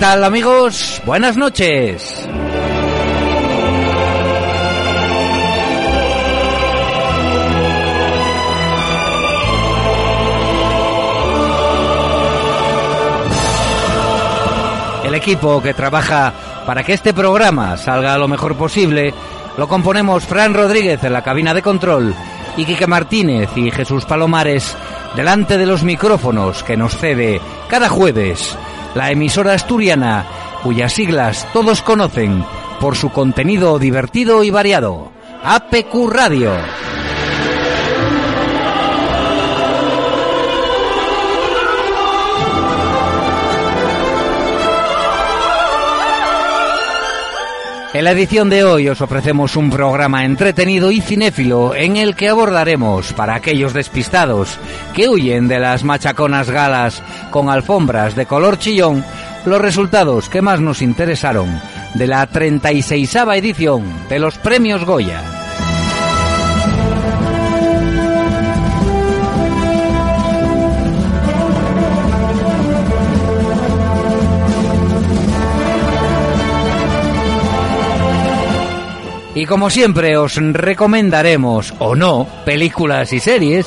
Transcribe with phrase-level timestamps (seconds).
[0.00, 1.02] tal amigos?
[1.04, 2.26] Buenas noches.
[15.04, 16.32] El equipo que trabaja
[16.64, 19.12] para que este programa salga lo mejor posible
[19.58, 22.14] lo componemos Fran Rodríguez en la cabina de control
[22.56, 24.74] y Quique Martínez y Jesús Palomares
[25.14, 28.56] delante de los micrófonos que nos cede cada jueves
[28.94, 30.26] la emisora asturiana,
[30.62, 32.44] cuyas siglas todos conocen
[32.80, 36.52] por su contenido divertido y variado, APQ Radio.
[47.92, 52.28] En la edición de hoy os ofrecemos un programa entretenido y cinéfilo en el que
[52.28, 54.58] abordaremos, para aquellos despistados
[54.94, 57.02] que huyen de las machaconas galas
[57.32, 59.04] con alfombras de color chillón,
[59.44, 61.60] los resultados que más nos interesaron
[61.94, 65.39] de la 36 edición de los Premios Goya.
[79.40, 83.66] Y como siempre os recomendaremos, o no, películas y series,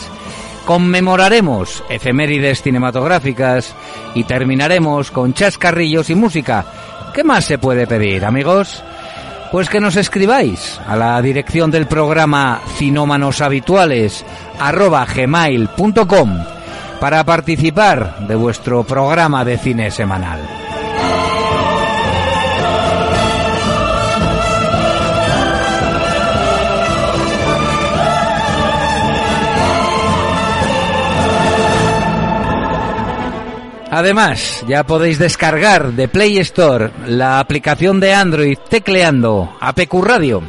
[0.65, 3.73] conmemoraremos efemérides cinematográficas
[4.13, 6.63] y terminaremos con chascarrillos y música.
[7.11, 8.83] ¿Qué más se puede pedir, amigos?
[9.51, 14.23] Pues que nos escribáis a la dirección del programa Cinómanos Habituales
[14.59, 16.37] arroba gmail.com
[16.99, 20.62] para participar de vuestro programa de cine semanal.
[33.95, 40.41] Además, ya podéis descargar de Play Store la aplicación de Android tecleando APQ Radio.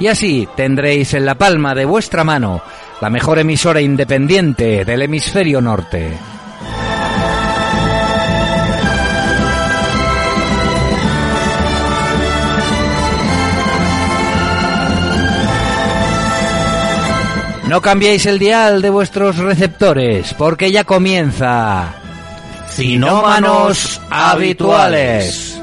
[0.00, 2.62] Y así tendréis en la palma de vuestra mano
[3.02, 6.16] la mejor emisora independiente del hemisferio norte.
[17.66, 21.97] No cambiéis el dial de vuestros receptores, porque ya comienza
[22.74, 25.60] Cinómanos habituales.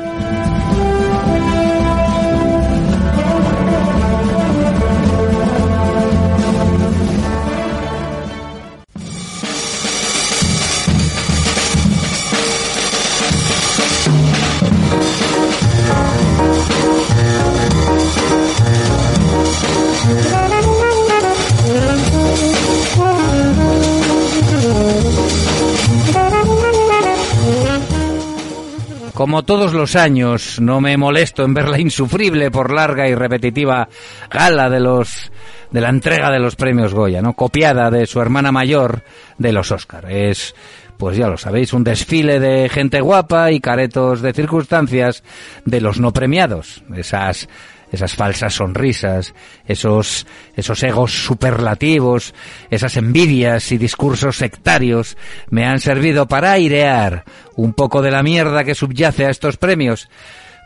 [29.25, 33.89] Como todos los años, no me molesto en ver la insufrible por larga y repetitiva
[34.29, 35.31] gala de los
[35.71, 37.33] de la entrega de los premios Goya, ¿no?
[37.33, 39.01] Copiada de su hermana mayor
[39.39, 40.11] de los Oscar.
[40.11, 40.53] Es
[40.97, 45.23] pues ya lo sabéis, un desfile de gente guapa y caretos de circunstancias
[45.65, 47.49] de los no premiados, esas
[47.91, 49.33] esas falsas sonrisas,
[49.67, 52.33] esos, esos egos superlativos,
[52.69, 55.17] esas envidias y discursos sectarios
[55.49, 57.23] me han servido para airear
[57.55, 60.09] un poco de la mierda que subyace a estos premios.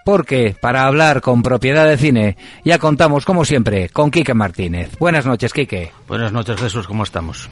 [0.05, 4.91] Porque, para hablar con propiedad de cine, ya contamos, como siempre, con Quique Martínez.
[4.97, 5.91] Buenas noches, Quique.
[6.07, 7.49] Buenas noches, Jesús, ¿cómo estamos?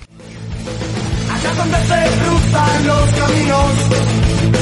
[1.31, 4.56] Allá donde se cruzan los caminos.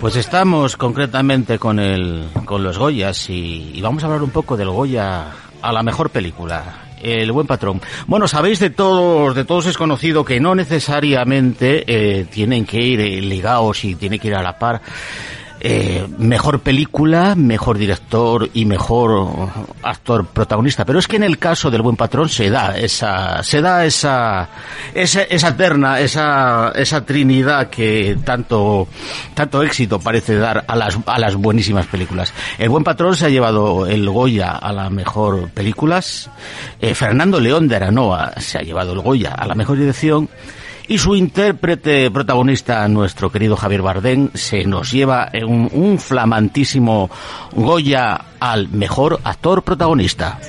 [0.00, 4.70] Pues estamos concretamente con el, con los Goyas y, vamos a hablar un poco del
[4.70, 5.26] Goya
[5.60, 6.86] a la mejor película.
[7.02, 7.80] El buen patrón.
[8.06, 13.00] Bueno, sabéis de todos, de todos es conocido que no necesariamente eh, tienen que ir
[13.00, 14.82] eh, ligados y tiene que ir a la par.
[15.60, 19.48] Eh, mejor película, mejor director y mejor
[19.82, 20.84] actor protagonista.
[20.86, 24.48] Pero es que en el caso del Buen Patrón se da esa, se da esa,
[24.94, 28.88] esa, esa terna, esa, esa trinidad que tanto,
[29.34, 32.32] tanto éxito parece dar a las, a las buenísimas películas.
[32.58, 36.30] El Buen Patrón se ha llevado el Goya a la mejor películas.
[36.80, 40.28] Eh, Fernando León de Aranoa se ha llevado el Goya a la mejor dirección
[40.90, 47.08] y su intérprete protagonista, nuestro querido Javier Bardem, se nos lleva un, un flamantísimo
[47.52, 50.40] Goya al mejor actor protagonista.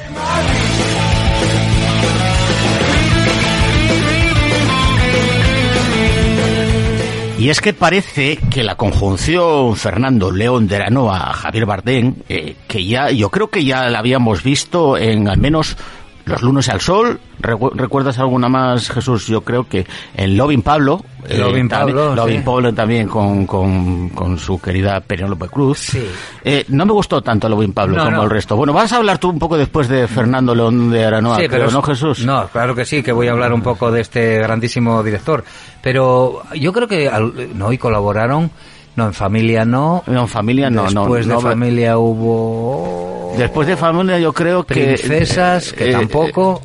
[7.38, 12.86] Y es que parece que la conjunción Fernando León de Aranoa Javier Bardem, eh, que
[12.86, 15.78] ya yo creo que ya la habíamos visto en al menos
[16.26, 17.20] los lunes al sol.
[17.42, 19.28] Recu- ¿Recuerdas alguna más, Jesús?
[19.28, 19.86] Yo creo que
[20.16, 21.04] en Loving Pablo.
[21.28, 22.44] eh, Loving Pablo, Loving sí.
[22.46, 25.80] Pablo también con, con, con su querida Penélope Cruz.
[25.80, 26.06] Sí.
[26.44, 28.24] Eh, no me gustó tanto Loving Pablo No, como no.
[28.24, 28.56] el resto.
[28.56, 31.66] Bueno, vas a hablar tú un poco después de Fernando León de Aranoa, Sí, creo,
[31.68, 32.26] es- ¿no, Jesús?
[32.26, 35.44] No, claro que sí, que voy a hablar un poco de este grandísimo director.
[35.82, 38.52] Pero yo creo que al- no, y colaboraron,
[38.96, 40.04] no, en familia no.
[40.08, 41.02] No, en familia no, no.
[41.02, 43.34] Después de no, familia hubo...
[43.38, 44.74] Después de familia yo creo que...
[44.98, 46.62] Princesas, que eh, tampoco.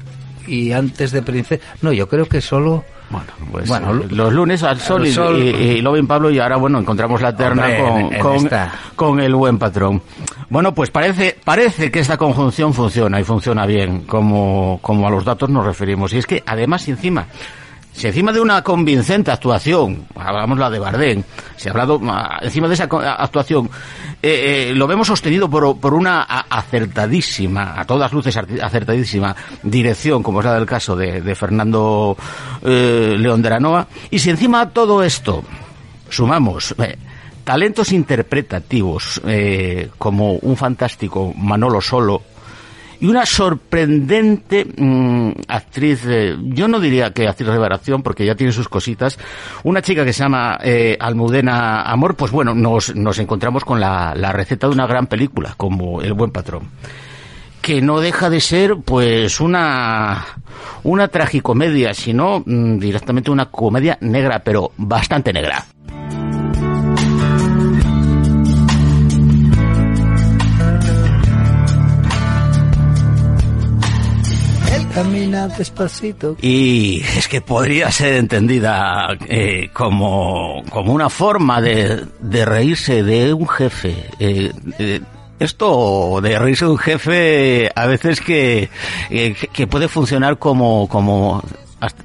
[0.46, 1.64] Y antes de princesa...
[1.82, 2.84] No, yo creo que solo...
[3.08, 5.40] Bueno, pues Bueno, eh, los lunes al sol, al y- sol.
[5.40, 8.48] y, y Loving Pablo y ahora bueno encontramos la terna Hombre, con, en- en con,
[8.96, 10.02] con el buen patrón.
[10.50, 15.24] Bueno, pues parece parece que esta conjunción funciona y funciona bien como, como a los
[15.24, 16.12] datos nos referimos.
[16.14, 17.26] Y es que además encima
[17.96, 21.22] si encima de una convincente actuación, hablamos la de Bardem,
[21.56, 23.70] si ha hablado ah, encima de esa actuación,
[24.22, 30.40] eh, eh, lo vemos sostenido por, por una acertadísima, a todas luces acertadísima dirección, como
[30.40, 32.14] es la del caso de, Fernando
[32.62, 35.42] eh, León de Aranoa, y si encima a todo esto
[36.10, 36.98] sumamos eh,
[37.44, 39.22] talentos interpretativos
[39.96, 42.20] como un fantástico Manolo Solo,
[43.00, 46.02] y una sorprendente mm, actriz,
[46.42, 49.18] yo no diría que actriz revelación, porque ya tiene sus cositas,
[49.64, 54.14] una chica que se llama eh, Almudena Amor, pues bueno, nos, nos encontramos con la,
[54.14, 56.70] la receta de una gran película, como El Buen Patrón
[57.66, 60.24] que no deja de ser pues una
[60.84, 65.66] una tragicomedia, sino mm, directamente una comedia negra, pero bastante negra.
[74.96, 76.36] Camina despacito.
[76.40, 83.34] Y es que podría ser entendida eh, como, como una forma de, de reírse de
[83.34, 84.08] un jefe.
[84.18, 85.00] Eh, eh,
[85.38, 88.70] esto de reírse de un jefe a veces que,
[89.10, 91.42] eh, que- puede funcionar como, como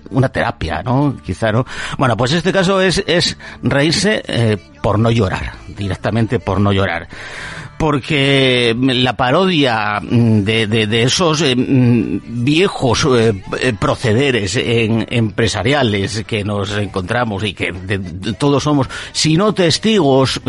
[0.09, 1.15] una terapia, ¿no?
[1.25, 1.65] Quizá, ¿no?
[1.97, 7.07] Bueno, pues este caso es, es reírse eh, por no llorar, directamente por no llorar
[7.81, 16.23] porque la parodia mm, de, de, esos eh, mm, viejos eh, eh, procederes en- empresariales
[16.27, 17.97] que nos encontramos y que de-
[18.37, 20.39] todos somos, si no testigos,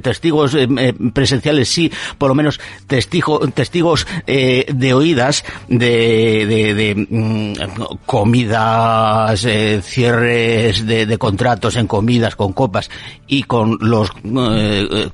[0.00, 0.56] testigos
[1.12, 7.52] presenciales, sí, por lo menos testigo, testigos de oídas de, mm,
[8.06, 9.44] comidas,
[9.82, 12.88] cierres de, contratos en comidas con copas
[13.26, 14.10] y con los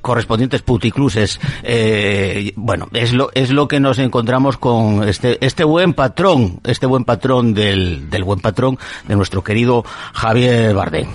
[0.01, 5.93] correspondientes puticluses eh, bueno, es lo, es lo que nos encontramos con este, este buen
[5.93, 9.83] patrón, este buen patrón del, del buen patrón de nuestro querido
[10.13, 11.07] Javier Bardem.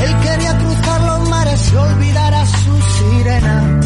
[0.00, 3.80] Él quería cruzar los mares y olvidar a su sirena.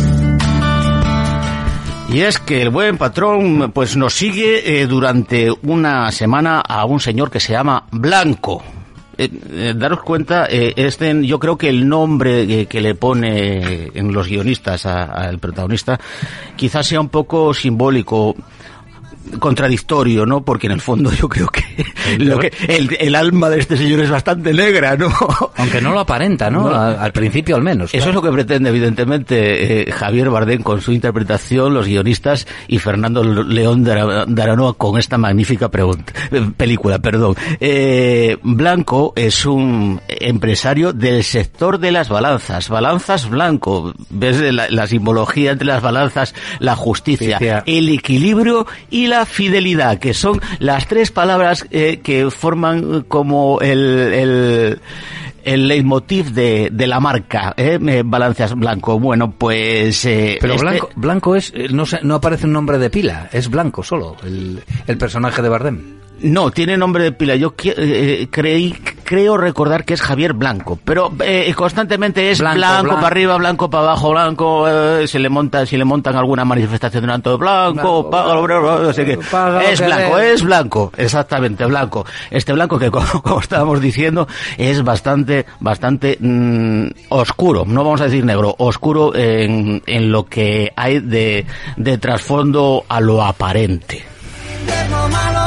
[2.12, 7.00] Y es que el buen patrón pues nos sigue eh, durante una semana a un
[7.00, 8.62] señor que se llama Blanco.
[9.22, 14.26] Eh, eh, daros cuenta, este, yo creo que el nombre que le pone en los
[14.26, 16.00] guionistas al protagonista
[16.56, 18.34] quizás sea un poco simbólico,
[19.38, 20.44] contradictorio, ¿no?
[20.44, 21.62] Porque en el fondo yo creo que,
[22.18, 25.10] lo que el, el alma de este señor es bastante negra, ¿no?
[25.56, 26.62] Aunque no lo aparenta, ¿no?
[26.72, 26.74] No.
[26.76, 27.92] Al, al principio al menos.
[27.92, 32.78] Eso es lo que pretende, evidentemente, eh, Javier Bardem con su interpretación, los guionistas y
[32.78, 37.00] Fernando León de Ara- de Aranoa con esta magnífica pregunta, eh, película.
[37.00, 37.34] Perdón.
[37.60, 42.68] Eh, Blanco es un empresario del sector de las balanzas.
[42.68, 43.92] Balanzas blanco.
[44.10, 46.34] ¿Ves la, la simbología entre las balanzas?
[46.60, 47.62] La justicia, Justicia.
[47.66, 53.78] el equilibrio y la fidelidad, que son las tres palabras eh, que forman como el,
[53.78, 54.80] el,
[55.44, 57.78] el leitmotiv de, de la marca, ¿eh?
[57.86, 58.98] Eh, Balanzas Blanco.
[58.98, 60.04] Bueno, pues...
[60.04, 63.48] eh, Pero este- blanco, blanco es, no, se- no aparece un nombre de pila, es
[63.48, 65.80] blanco solo, el, el personaje de Bardem.
[66.22, 67.34] No, tiene nombre de pila.
[67.36, 68.72] Yo qui- eh, creí,
[69.04, 72.94] creo recordar que es Javier Blanco, pero eh, constantemente es Blanco, blanco, blanco.
[73.00, 77.02] para arriba, blanco para abajo, blanco, eh, se le monta, si le montan alguna manifestación
[77.02, 79.18] durante blanco, Blanco, págalo, bla, bla, no sé qué.
[79.30, 82.06] paga lo es que blanco, es blanco, exactamente, blanco.
[82.30, 88.04] Este blanco que como, como estábamos diciendo es bastante, bastante mm, oscuro, no vamos a
[88.04, 91.44] decir negro, oscuro en, en lo que hay de,
[91.76, 94.04] de trasfondo a lo aparente.
[95.10, 95.41] malo,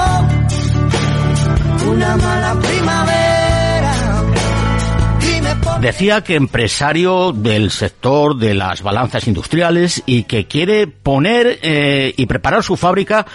[5.81, 12.25] Decía que empresario del sector de las balanzas industriales y que quiere poner eh, y
[12.25, 13.25] preparar su fábrica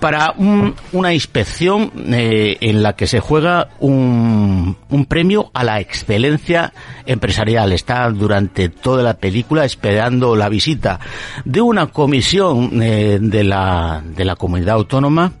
[0.00, 4.76] para un- una inspección eh, en la que se juega un,
[5.08, 6.74] premio a la excelencia
[7.06, 7.72] empresarial.
[7.72, 11.00] Está durante toda la película esperando la visita
[11.46, 15.32] de una comisión eh, de, la, de la comunidad autónoma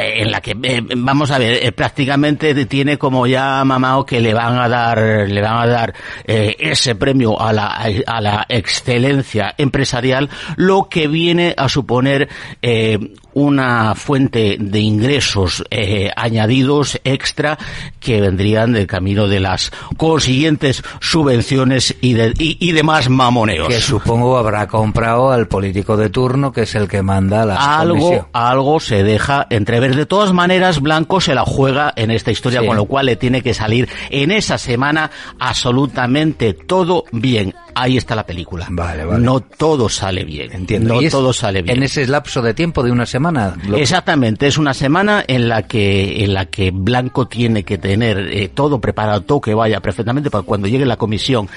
[0.00, 4.32] en la que eh, vamos a ver eh, prácticamente tiene como ya mamado que le
[4.32, 7.66] van a dar le van a dar eh, ese premio a la
[8.06, 12.28] a la excelencia empresarial lo que viene a suponer
[12.62, 12.98] eh,
[13.38, 17.58] una fuente de ingresos eh, añadidos extra
[18.00, 23.78] que vendrían del camino de las consiguientes subvenciones y, de- y, y demás mamoneos Que
[23.82, 28.26] supongo habrá comprado al político de turno, que es el que manda la algo, comisión.
[28.32, 29.94] algo se deja entrever.
[29.96, 32.66] De todas maneras, Blanco se la juega en esta historia, Sí.
[32.66, 37.54] con lo cual le tiene que salir en esa semana absolutamente todo bien.
[37.74, 38.66] Ahí está la película.
[38.70, 39.22] Vale, vale.
[39.22, 40.50] No todo sale bien.
[40.52, 40.94] Entiendo.
[41.02, 41.76] No todo sale bien.
[41.76, 43.25] En ese lapso de tiempo de una semana.
[43.32, 48.18] Lo- Exactamente, es una semana en la que en la que Blanco tiene que tener
[48.32, 51.48] eh, todo preparado, todo que vaya perfectamente para cuando llegue la comisión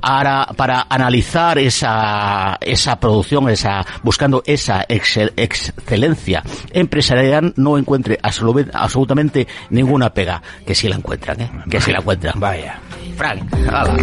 [0.00, 6.42] para, para analizar esa esa producción, esa buscando esa excel- excelencia
[6.72, 11.50] empresarial no encuentre absolu- absolutamente ninguna pega, que sí la encuentran, ¿eh?
[11.70, 12.34] que sí la encuentran.
[12.38, 12.78] Vaya.
[13.16, 13.96] Frank, hala.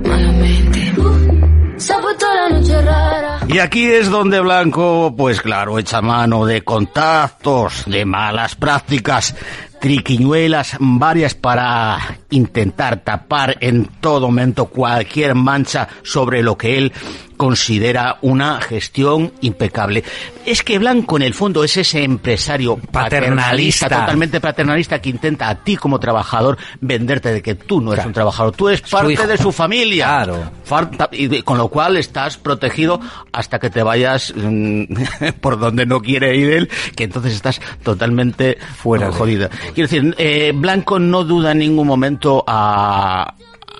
[0.00, 1.39] Se
[3.48, 9.34] Y aquí es donde Blanco, pues claro, echa mano de contactos, de malas prácticas,
[9.80, 11.98] triquiñuelas varias para
[12.30, 16.92] intentar tapar en todo momento cualquier mancha sobre lo que él
[17.40, 20.04] considera una gestión impecable.
[20.44, 23.86] Es que Blanco en el fondo es ese empresario Paternalista.
[23.88, 28.04] paternalista, totalmente paternalista que intenta a ti como trabajador venderte de que tú no eres
[28.04, 30.04] un trabajador, tú eres parte de su familia.
[30.04, 30.50] Claro.
[31.12, 33.00] Y con lo cual estás protegido
[33.32, 34.84] hasta que te vayas mm,
[35.40, 39.48] por donde no quiere ir él, que entonces estás totalmente Fuera de- jodida.
[39.74, 43.32] Quiero decir, eh, Blanco no duda en ningún momento a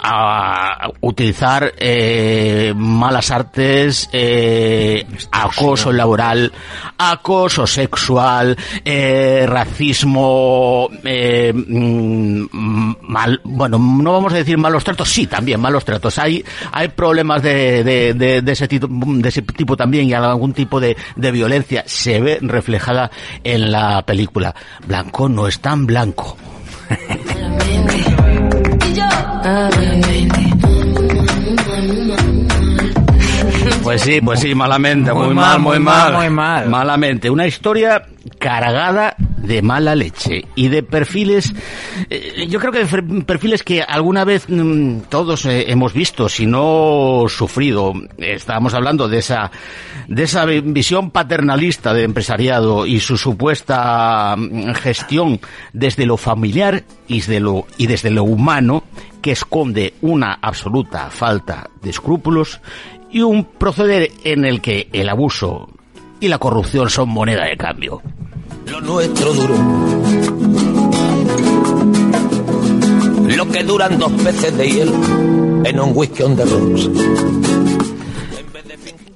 [0.02, 6.52] a utilizar eh, malas artes, eh, acoso laboral,
[6.98, 12.44] acoso sexual, eh, racismo, eh, mm,
[13.02, 16.18] mal, bueno, no vamos a decir malos tratos, sí, también malos tratos.
[16.18, 20.52] Hay, hay problemas de, de, de, de ese tipo, de ese tipo también y algún
[20.52, 23.10] tipo de, de violencia se ve reflejada
[23.44, 24.54] en la película.
[24.86, 26.36] Blanco no es tan blanco.
[29.50, 30.39] Y
[33.90, 36.68] Pues sí, pues sí, malamente, muy, Muy mal, mal, muy mal, muy mal.
[36.68, 37.28] Malamente.
[37.28, 38.06] Una historia
[38.38, 41.52] cargada de mala leche y de perfiles,
[42.08, 42.84] eh, yo creo que
[43.24, 47.92] perfiles que alguna vez mm, todos eh, hemos visto, si no sufrido.
[48.18, 49.50] Estábamos hablando de esa,
[50.06, 55.40] de esa vi- visión paternalista de empresariado y su supuesta mm, gestión
[55.72, 58.84] desde lo familiar y desde lo, y desde lo humano
[59.20, 62.60] que esconde una absoluta falta de escrúpulos
[63.12, 65.68] y un proceder en el que el abuso
[66.20, 68.02] y la corrupción son moneda de cambio.
[68.66, 69.54] Lo nuestro duro.
[73.36, 74.92] Lo que duran dos peces de hielo
[75.64, 76.90] en un whisky on the rocks.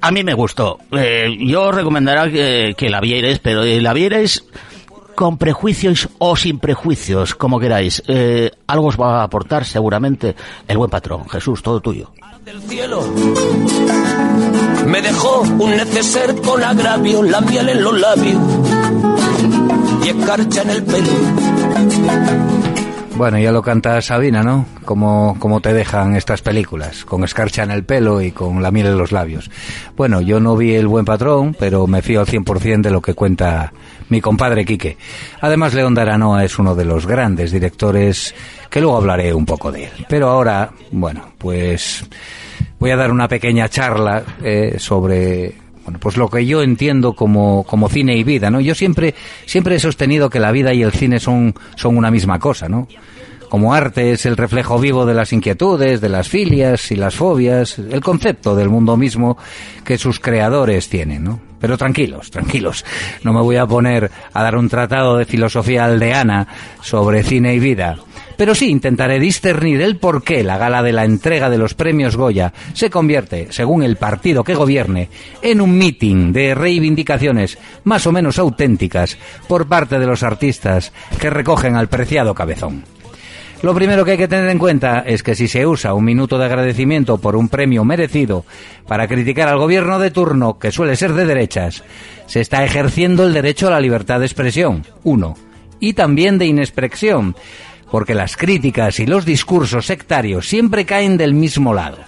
[0.01, 0.79] A mí me gustó.
[0.93, 4.45] Eh, yo os recomendaría que, que la vierais, pero eh, la vierais
[5.15, 8.03] con prejuicios o sin prejuicios, como queráis.
[8.07, 10.35] Eh, algo os va a aportar seguramente
[10.69, 11.29] el buen patrón.
[11.29, 12.13] Jesús, todo tuyo.
[12.45, 13.03] Del cielo.
[14.87, 18.39] Me dejó un neceser con agravio, la en los labios
[20.05, 22.64] y escarcha en el pelo.
[23.17, 24.67] Bueno, ya lo canta Sabina, ¿no?
[24.85, 28.89] Como, como te dejan estas películas, con escarcha en el pelo y con la miel
[28.89, 29.51] en los labios.
[29.97, 33.15] Bueno, yo no vi El Buen Patrón, pero me fío al 100% de lo que
[33.15, 33.73] cuenta
[34.09, 34.99] mi compadre Quique.
[35.41, 38.35] Además, León de Aranoa es uno de los grandes directores,
[38.69, 40.07] que luego hablaré un poco de él.
[40.09, 42.05] Pero ahora, bueno, pues
[42.81, 47.65] voy a dar una pequeña charla eh, sobre Bueno, pues lo que yo entiendo como,
[47.65, 48.61] como cine y vida, ¿no?
[48.61, 49.15] Yo siempre,
[49.45, 52.89] siempre he sostenido que la vida y el cine son, son una misma cosa, ¿no?
[53.51, 57.79] Como arte es el reflejo vivo de las inquietudes, de las filias y las fobias,
[57.79, 59.37] el concepto del mundo mismo
[59.85, 61.39] que sus creadores tienen, ¿no?
[61.61, 62.85] Pero tranquilos, tranquilos,
[63.23, 66.49] no me voy a poner a dar un tratado de filosofía aldeana
[66.81, 67.97] sobre cine y vida.
[68.37, 72.17] Pero sí intentaré discernir el por qué la gala de la entrega de los premios
[72.17, 75.09] Goya se convierte, según el partido que gobierne,
[75.43, 81.31] en un meeting de reivindicaciones más o menos auténticas por parte de los artistas que
[81.31, 82.85] recogen al preciado cabezón.
[83.65, 86.37] Lo primero que hay que tener en cuenta es que si se usa un minuto
[86.37, 88.45] de agradecimiento por un premio merecido
[88.87, 91.83] para criticar al gobierno de turno, que suele ser de derechas,
[92.27, 95.35] se está ejerciendo el derecho a la libertad de expresión, uno,
[95.81, 97.37] y también de inexpresión,
[97.95, 101.99] porque las críticas y los discursos sectarios siempre caen del mismo lado.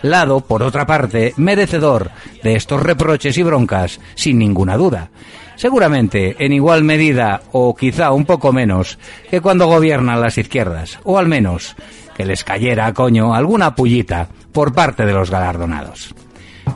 [0.00, 5.10] Lado, por otra parte, merecedor de estos reproches y broncas, sin ninguna duda.
[5.56, 8.98] Seguramente en igual medida o quizá un poco menos
[9.30, 11.76] que cuando gobiernan las izquierdas, o al menos
[12.16, 16.14] que les cayera a coño alguna pullita por parte de los galardonados.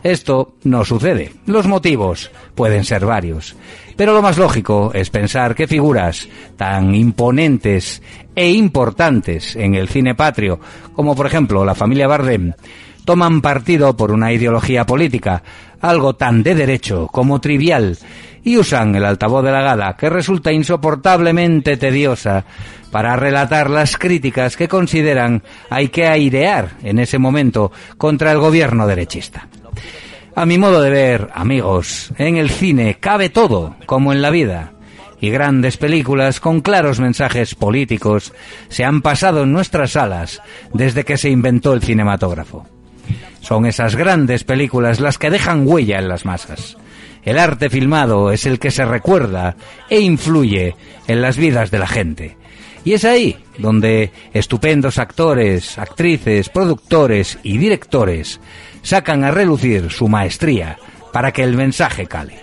[0.03, 1.33] Esto no sucede.
[1.47, 3.57] Los motivos pueden ser varios.
[3.99, 8.01] Pero lo más lógico es pensar que figuras tan imponentes
[8.37, 10.61] e importantes en el cine patrio,
[10.93, 12.53] como por ejemplo la familia Bardem,
[13.05, 15.43] toman partido por una ideología política,
[15.81, 17.99] algo tan de derecho como trivial,
[18.45, 22.45] y usan el altavoz de la gala, que resulta insoportablemente tediosa,
[22.93, 28.87] para relatar las críticas que consideran hay que airear en ese momento contra el gobierno
[28.87, 29.49] derechista.
[30.39, 34.71] A mi modo de ver, amigos, en el cine cabe todo, como en la vida,
[35.21, 38.33] y grandes películas con claros mensajes políticos
[38.69, 40.41] se han pasado en nuestras salas
[40.73, 42.69] desde que se inventó el cinematógrafo.
[43.41, 46.77] Son esas grandes películas las que dejan huella en las masas.
[47.25, 49.57] El arte filmado es el que se recuerda
[49.91, 50.77] e influye
[51.09, 52.37] en las vidas de la gente.
[52.85, 58.41] Y es ahí donde estupendos actores, actrices, productores y directores
[58.89, 60.79] sacan a relucir su maestría
[61.13, 62.41] para que el mensaje cale.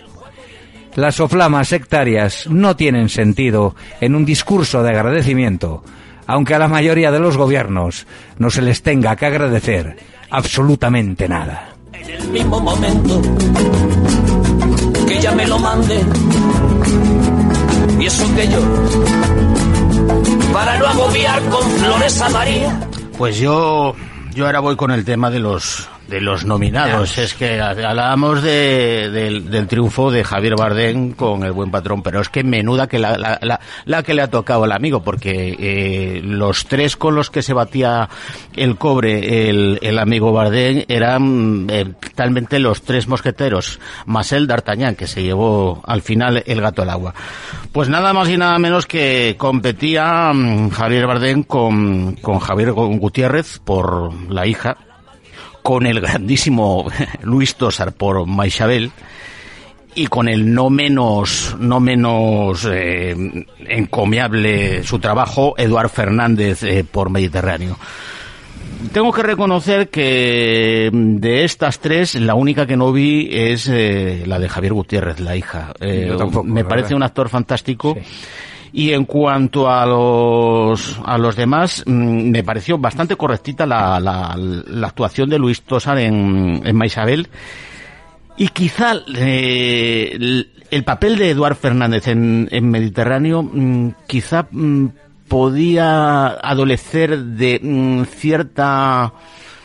[0.94, 5.84] Las soflamas sectarias no tienen sentido en un discurso de agradecimiento,
[6.28, 8.06] aunque a la mayoría de los gobiernos
[8.38, 9.98] no se les tenga que agradecer
[10.30, 11.70] absolutamente nada.
[11.94, 13.22] En el mismo momento
[15.08, 16.00] que ella me lo mande.
[18.00, 18.60] Y eso que yo,
[20.54, 22.80] para no agobiar con flores a María.
[23.18, 23.96] Pues yo,
[24.36, 27.18] yo ahora voy con el tema de los de los nominados.
[27.18, 32.22] Es que hablábamos de, del, del triunfo de Javier Bardem con el buen patrón, pero
[32.22, 35.56] es que menuda que la, la, la, la que le ha tocado al amigo, porque
[35.60, 38.10] eh, los tres con los que se batía
[38.56, 44.96] el cobre el, el amigo Bardem eran eh, talmente los tres mosqueteros, más el D'Artagnan,
[44.96, 47.14] que se llevó al final el gato al agua.
[47.72, 53.60] Pues nada más y nada menos que competía mm, Javier Bardem con, con Javier Gutiérrez
[53.60, 54.78] por la hija,
[55.66, 56.86] con el grandísimo
[57.24, 58.92] Luis Tosar por Maisabel
[59.96, 63.16] y con el no menos no menos eh,
[63.68, 67.80] encomiable su trabajo Eduard Fernández eh, por Mediterráneo.
[68.94, 74.38] Tengo que reconocer que de estas tres la única que no vi es eh, la
[74.38, 75.74] de Javier Gutiérrez, la hija.
[75.80, 77.96] Eh, Yo tampoco, me parece un actor fantástico.
[77.96, 78.06] Sí.
[78.78, 84.36] Y en cuanto a los, a los demás, mm, me pareció bastante correctita la, la,
[84.38, 87.30] la actuación de Luis Tosar en, en Maisabel.
[88.36, 94.88] Y quizá eh, el, el papel de Eduard Fernández en, en Mediterráneo, mm, quizá mm,
[95.30, 99.14] podía adolecer de cierta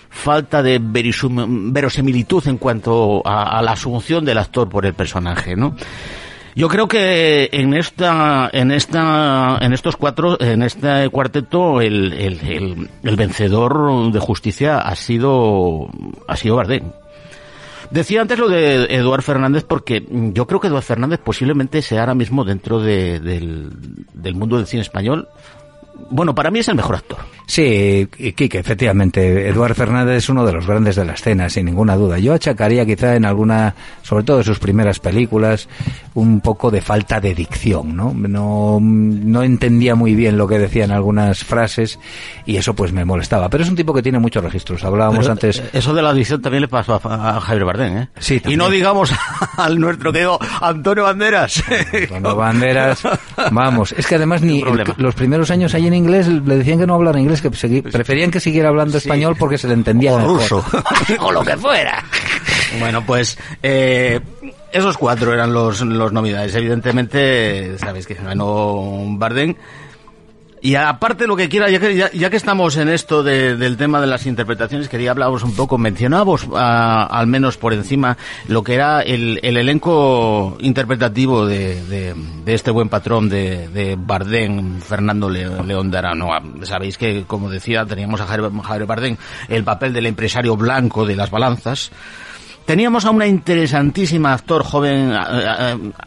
[0.09, 5.75] falta de verosimilitud en cuanto a, a la asunción del actor por el personaje, ¿no?
[6.56, 12.88] Yo creo que en esta, en esta, en estos cuatro, en este cuarteto, el, el,
[13.02, 15.88] el, vencedor de justicia ha sido,
[16.26, 16.90] ha sido Bardem.
[17.90, 22.14] Decía antes lo de Eduard Fernández porque yo creo que Eduard Fernández posiblemente sea ahora
[22.14, 23.70] mismo dentro de- del,
[24.12, 25.28] del mundo del cine español.
[26.10, 27.18] Bueno, para mí es el mejor actor.
[27.46, 31.96] Sí, Quique, efectivamente, Eduard Fernández es uno de los grandes de la escena, sin ninguna
[31.96, 32.16] duda.
[32.20, 35.68] Yo achacaría quizá en alguna, sobre todo de sus primeras películas,
[36.14, 38.14] un poco de falta de dicción, ¿no?
[38.14, 41.98] No, no entendía muy bien lo que decían algunas frases
[42.46, 43.48] y eso pues me molestaba.
[43.48, 44.84] Pero es un tipo que tiene muchos registros.
[44.84, 45.58] Hablábamos Pero, antes...
[45.58, 48.08] eh, Eso de la adicción también le pasó a, a Javier Bardem, ¿eh?
[48.20, 49.12] Sí, y no digamos
[49.56, 51.64] al nuestro querido Antonio Banderas.
[52.08, 53.02] Cuando banderas,
[53.50, 56.87] vamos, es que además ni el- los primeros años ahí en inglés le decían que
[56.87, 60.18] no hablara inglés, que segui- preferían que siguiera hablando español porque se le entendía O
[60.18, 60.37] mejor.
[60.40, 60.64] ruso.
[61.20, 62.03] o lo que fuera.
[62.79, 64.20] Bueno, pues eh,
[64.72, 66.55] esos cuatro eran los, los novedades.
[66.55, 69.57] Evidentemente, sabéis que ganó Barden.
[70.62, 73.79] Y aparte lo que quiera, ya que, ya, ya que estamos en esto de- del
[73.79, 78.62] tema de las interpretaciones, quería hablaros un poco, mencionábamos ah, al menos por encima lo
[78.62, 82.14] que era el, el elenco interpretativo de, de-
[82.55, 86.33] este buen patrón de, de Bardén, Fernando Le- León de Arano.
[86.35, 89.18] Ah, Sabéis que, como decía, teníamos a Javier, Javier Bardén
[89.49, 91.90] el papel del empresario blanco de las balanzas.
[92.70, 95.12] Teníamos a una interesantísima actor joven,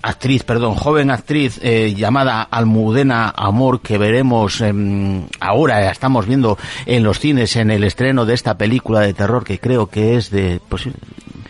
[0.01, 6.57] actriz, perdón, joven actriz eh, llamada Almudena Amor que veremos em, ahora, ya estamos viendo
[6.85, 10.29] en los cines en el estreno de esta película de terror que creo que es
[10.29, 10.87] de, pues,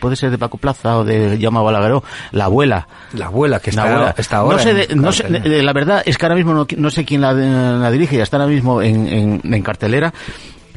[0.00, 2.88] puede ser de Paco Plaza o de Jaume Balagueró, La abuela.
[3.12, 4.14] La abuela que La está, abuela.
[4.18, 4.56] está ahora.
[4.56, 7.04] No sé, de- no sé, de- la verdad es que ahora mismo no, no sé
[7.04, 10.12] quién la, la dirige, ya está ahora mismo en, en- en cartelera.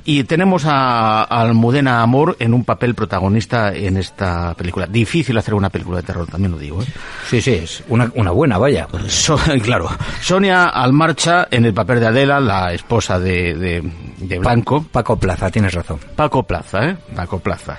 [0.09, 4.87] Y tenemos a, a Almudena Amor en un papel protagonista en esta película.
[4.87, 6.81] Difícil hacer una película de terror, también lo digo.
[6.81, 6.85] ¿eh?
[7.29, 8.87] Sí, sí, es una, una buena, vaya.
[9.09, 9.89] So- claro,
[10.21, 14.85] Sonia Almarcha en el papel de Adela, la esposa de, de, de Blanco.
[14.89, 15.99] Paco Plaza, tienes razón.
[16.15, 16.97] Paco Plaza, ¿eh?
[17.13, 17.77] Paco Plaza.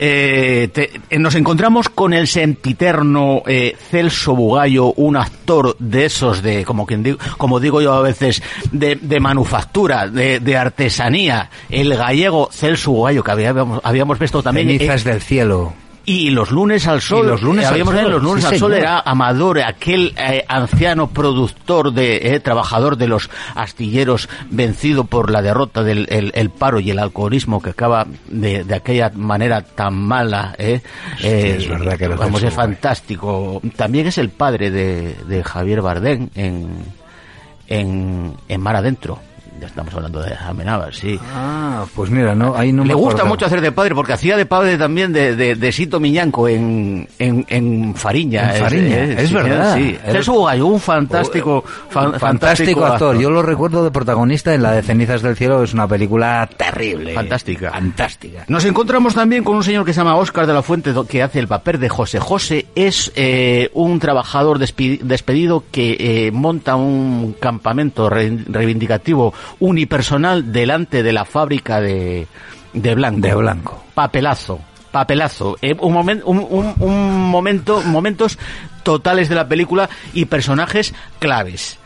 [0.00, 6.42] Eh, te- eh, nos encontramos con el sempiterno eh, Celso Bugallo, un actor de esos
[6.42, 11.50] de, como quien digo, como digo yo a veces, de, de manufactura, de, de artesanía,
[11.68, 14.68] el gallego Celso Bugallo, que habíamos, habíamos visto también.
[14.70, 15.72] eh, Cenizas del cielo.
[16.08, 17.26] Y los lunes al sol.
[17.26, 20.42] Y los lunes al habíamos sol, los lunes sí, al sol era Amador, aquel eh,
[20.48, 26.50] anciano productor de eh, trabajador de los astilleros vencido por la derrota del el, el
[26.50, 30.54] paro y el alcoholismo que acaba de, de aquella manera tan mala.
[30.58, 30.80] Eh,
[31.22, 33.60] Eh, es verdad que vamos es fantástico.
[33.76, 36.68] También es el padre de, de Javier Bardem en
[37.66, 39.18] en, en Mar Adentro.
[39.60, 41.18] Ya estamos hablando de Amenábar, sí.
[41.34, 44.36] Ah, pues mira, no, ahí no Le me gusta mucho hacer de padre porque hacía
[44.36, 48.54] de padre también de, de, de Sito Miñanco en, en, en Fariña.
[48.56, 49.74] En Fariña, es verdad.
[49.76, 49.98] Sí.
[50.06, 53.18] Celso Bugallo, un fantástico, fan- Un fantástico actor.
[53.18, 55.62] Yo lo recuerdo de protagonista en La de Cenizas del Cielo.
[55.64, 57.14] Es una película terrible.
[57.14, 57.70] Fantástica.
[57.72, 58.44] Fantástica.
[58.48, 61.40] Nos encontramos también con un señor que se llama Óscar de la Fuente, que hace
[61.40, 62.20] el papel de José.
[62.20, 71.02] José es eh, un trabajador despedido que eh, monta un campamento re- reivindicativo unipersonal delante
[71.02, 72.26] de la fábrica de,
[72.72, 73.20] de Blanco.
[73.20, 73.84] De Blanco.
[73.94, 74.60] Papelazo.
[74.90, 75.56] Papelazo.
[75.62, 78.38] Eh, un, momen- un, un- un momento, momentos
[78.82, 81.78] totales de la película y personajes claves.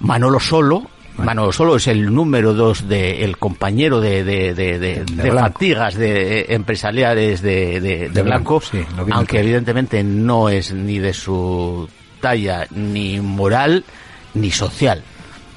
[0.00, 0.88] Manolo Solo.
[1.18, 6.40] Manolo Solo es el número dos de el compañero de, de, de, de- fatigas de,
[6.42, 8.78] eh, empresariales de, Blanco, Blanco, sí,
[9.10, 11.88] aunque evidentemente no es ni de su
[12.20, 13.84] talla ni moral
[14.34, 15.02] ni social.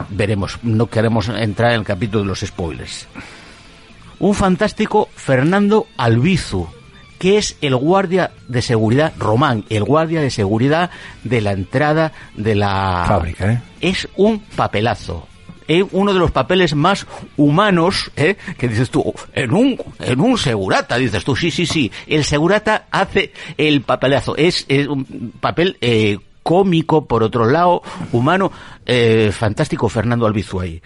[0.10, 3.08] Veremos, no queremos entrar en el capítulo de los spoilers
[4.22, 6.68] un fantástico Fernando Albizu,
[7.18, 10.92] que es el guardia de seguridad, Román, el guardia de seguridad
[11.24, 13.62] de la entrada de la Fábrica, ¿eh?
[13.82, 15.28] Es un papelazo.
[15.68, 18.36] Es uno de los papeles más humanos, ¿eh?
[18.58, 22.88] que dices tú, en un, en un segurata, dices tú, sí, sí, sí, el segurata
[22.92, 28.52] hace el papelazo, es, es un papel eh, cómico, por otro lado, humano,
[28.86, 30.82] eh, fantástico Fernando Albizu ahí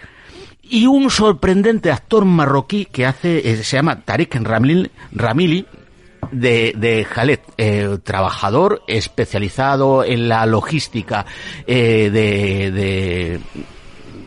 [0.68, 5.64] y un sorprendente actor marroquí que hace, eh, se llama Tarek Ramil- Ramili,
[6.32, 11.24] de, de Jalet, eh, trabajador especializado en la logística
[11.68, 12.10] de,
[12.72, 13.40] de,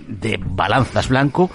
[0.08, 1.52] de balanzas blanco,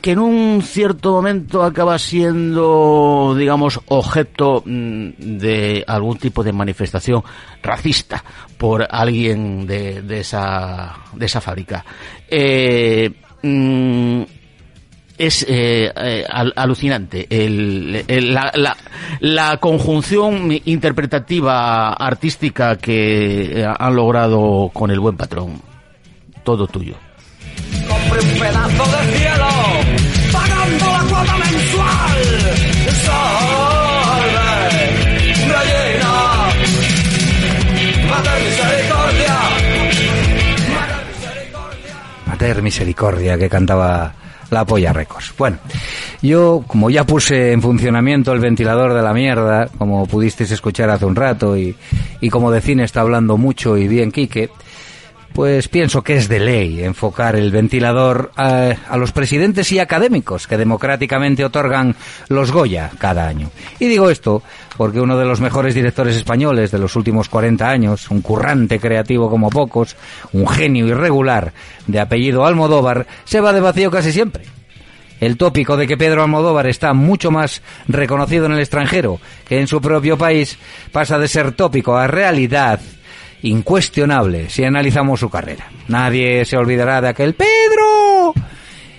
[0.00, 7.22] que en un cierto momento acaba siendo, digamos, objeto mm, de algún tipo de manifestación
[7.62, 8.22] racista
[8.56, 11.84] por alguien de, esa, de esa fábrica.
[12.28, 13.10] Eh,
[13.42, 14.22] mm,
[15.18, 17.26] es eh, eh, al- alucinante
[19.20, 25.60] la, conjunción interpretativa artística que han logrado con el buen patrón.
[26.44, 26.94] Todo tuyo.
[42.38, 44.14] Mater Misericordia, que cantaba
[44.50, 45.34] la Polla Records.
[45.36, 45.58] Bueno,
[46.22, 51.04] yo, como ya puse en funcionamiento el ventilador de la mierda, como pudisteis escuchar hace
[51.04, 51.74] un rato, y,
[52.20, 54.50] y como de cine está hablando mucho y bien Quique,
[55.32, 60.46] pues pienso que es de ley enfocar el ventilador a, a los presidentes y académicos
[60.46, 61.94] que democráticamente otorgan
[62.28, 63.50] los Goya cada año.
[63.78, 64.42] Y digo esto
[64.76, 69.28] porque uno de los mejores directores españoles de los últimos 40 años, un currante creativo
[69.28, 69.96] como pocos,
[70.32, 71.52] un genio irregular
[71.86, 74.44] de apellido Almodóvar, se va de vacío casi siempre.
[75.20, 79.66] El tópico de que Pedro Almodóvar está mucho más reconocido en el extranjero que en
[79.66, 80.58] su propio país
[80.92, 82.78] pasa de ser tópico a realidad
[83.42, 85.68] incuestionable si analizamos su carrera.
[85.88, 88.34] Nadie se olvidará de aquel Pedro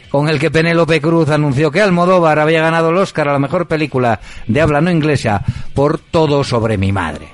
[0.09, 3.67] con el que Penélope Cruz anunció que Almodóvar había ganado el Oscar a la mejor
[3.67, 7.27] película de habla no inglesa por Todo sobre mi madre.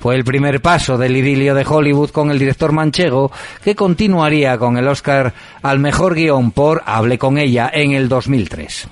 [0.00, 3.30] Fue el primer paso del idilio de Hollywood con el director manchego,
[3.62, 8.88] que continuaría con el Oscar al mejor guion por Hable con ella en el 2003.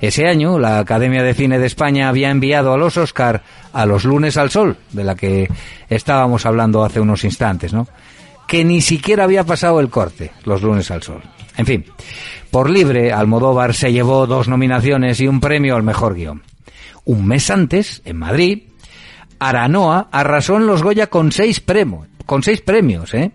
[0.00, 4.04] Ese año, la Academia de Cine de España había enviado a los Oscar a los
[4.04, 5.48] lunes al sol, de la que
[5.88, 7.88] estábamos hablando hace unos instantes, ¿no?
[8.46, 11.22] Que ni siquiera había pasado el corte, los lunes al sol.
[11.56, 11.84] En fin,
[12.50, 16.42] por libre, Almodóvar se llevó dos nominaciones y un premio al mejor guion.
[17.04, 18.62] Un mes antes, en Madrid,
[19.40, 23.32] Aranoa arrasó en los Goya con seis premios, con seis premios, ¿eh?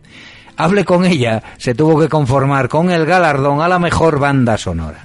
[0.56, 5.04] Hable con ella, se tuvo que conformar con el galardón a la mejor banda sonora.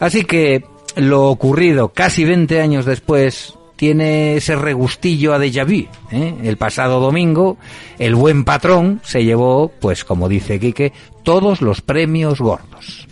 [0.00, 0.64] Así que
[0.96, 5.86] lo ocurrido casi 20 años después tiene ese regustillo a déjà vu.
[6.10, 6.34] ¿eh?
[6.42, 7.58] El pasado domingo,
[7.98, 13.06] el buen patrón se llevó, pues como dice Quique, todos los premios gordos.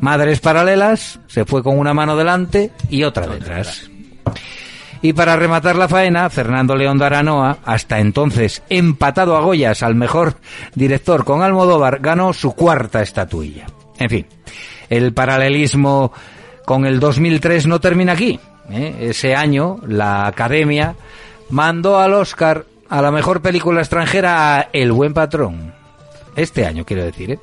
[0.00, 3.88] Madres Paralelas se fue con una mano delante y otra detrás.
[5.00, 9.94] Y para rematar la faena, Fernando León de Aranoa, hasta entonces empatado a Goyas al
[9.94, 10.36] mejor
[10.74, 13.66] director con Almodóvar, ganó su cuarta estatuilla.
[13.98, 14.26] En fin,
[14.92, 16.12] el paralelismo
[16.66, 18.38] con el 2003 no termina aquí.
[18.70, 18.94] ¿eh?
[19.00, 20.94] Ese año, la Academia
[21.48, 25.72] mandó al Oscar a la mejor película extranjera a El Buen Patrón.
[26.36, 27.38] Este año, quiero decir, ¿eh?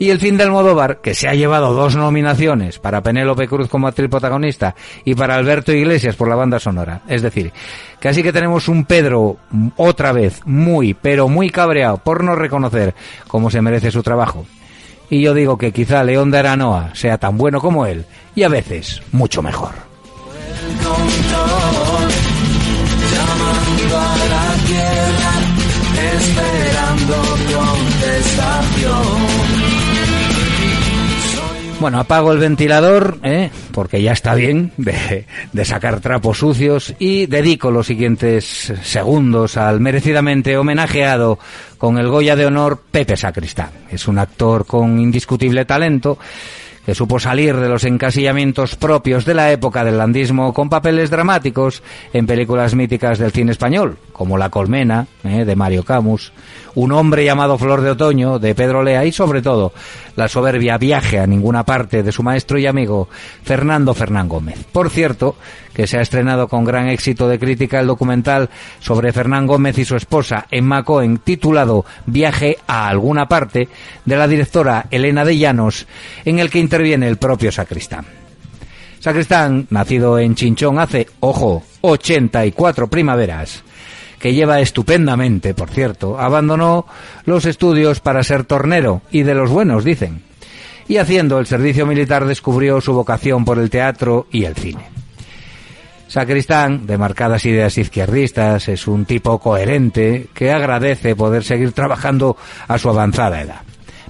[0.00, 3.88] Y el fin del Modóvar, que se ha llevado dos nominaciones para Penélope Cruz como
[3.88, 7.02] actriz protagonista y para Alberto Iglesias por la banda sonora.
[7.08, 7.52] Es decir,
[7.98, 9.38] que así que tenemos un Pedro
[9.76, 12.94] otra vez muy, pero muy cabreado por no reconocer
[13.26, 14.46] cómo se merece su trabajo.
[15.10, 18.48] Y yo digo que quizá León de Aranoa sea tan bueno como él y a
[18.48, 19.72] veces mucho mejor.
[31.80, 33.50] Bueno, apago el ventilador, ¿eh?
[33.72, 39.78] porque ya está bien de, de, sacar trapos sucios y dedico los siguientes segundos al
[39.78, 41.38] merecidamente homenajeado
[41.78, 43.70] con el Goya de Honor Pepe Sacristán.
[43.90, 46.18] Es un actor con indiscutible talento
[46.88, 51.82] que supo salir de los encasillamientos propios de la época del landismo con papeles dramáticos
[52.14, 55.44] en películas míticas del cine español, como La Colmena, ¿eh?
[55.44, 56.32] de Mario Camus,
[56.74, 59.72] Un hombre llamado Flor de Otoño, de Pedro Lea, y sobre todo
[60.16, 63.08] la soberbia Viaje a ninguna parte de su maestro y amigo
[63.44, 64.64] Fernando Fernán Gómez.
[64.72, 65.36] Por cierto,
[65.72, 68.50] que se ha estrenado con gran éxito de crítica el documental
[68.80, 73.68] sobre Fernán Gómez y su esposa Emma Cohen titulado Viaje a alguna parte
[74.04, 75.86] de la directora Elena de Llanos,
[76.24, 78.04] en el que interviene el propio Sacristán.
[78.98, 83.62] Sacristán, nacido en Chinchón hace, ojo, 84 primaveras,
[84.18, 86.86] que lleva estupendamente, por cierto, abandonó
[87.24, 90.22] los estudios para ser tornero, y de los buenos, dicen.
[90.88, 94.86] Y haciendo el servicio militar descubrió su vocación por el teatro y el cine.
[96.08, 102.78] Sacristán, de marcadas ideas izquierdistas, es un tipo coherente que agradece poder seguir trabajando a
[102.78, 103.60] su avanzada edad.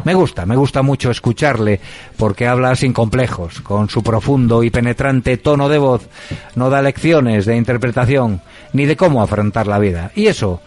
[0.05, 1.81] Me gusta, me gusta mucho escucharle
[2.17, 6.09] porque habla sin complejos, con su profundo y penetrante tono de voz,
[6.55, 8.41] no da lecciones de interpretación
[8.73, 10.13] ni de cómo afrontar la vida.
[10.15, 10.61] Y eso,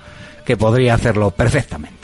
[0.46, 2.02] que podría hacerlo perfectamente.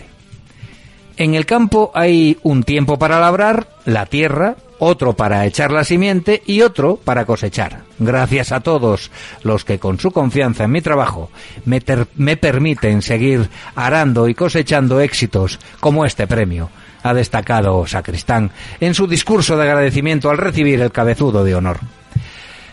[1.18, 6.44] En el campo hay un tiempo para labrar la tierra, otro para echar la simiente
[6.46, 7.82] y otro para cosechar.
[7.98, 9.10] Gracias a todos
[9.42, 11.32] los que con su confianza en mi trabajo
[11.66, 11.82] me,
[12.16, 16.70] me, permiten seguir arando y cosechando éxitos como este premio,
[17.04, 21.80] ha destacado Sacristán en su discurso de agradecimiento al recibir el cabezudo de honor.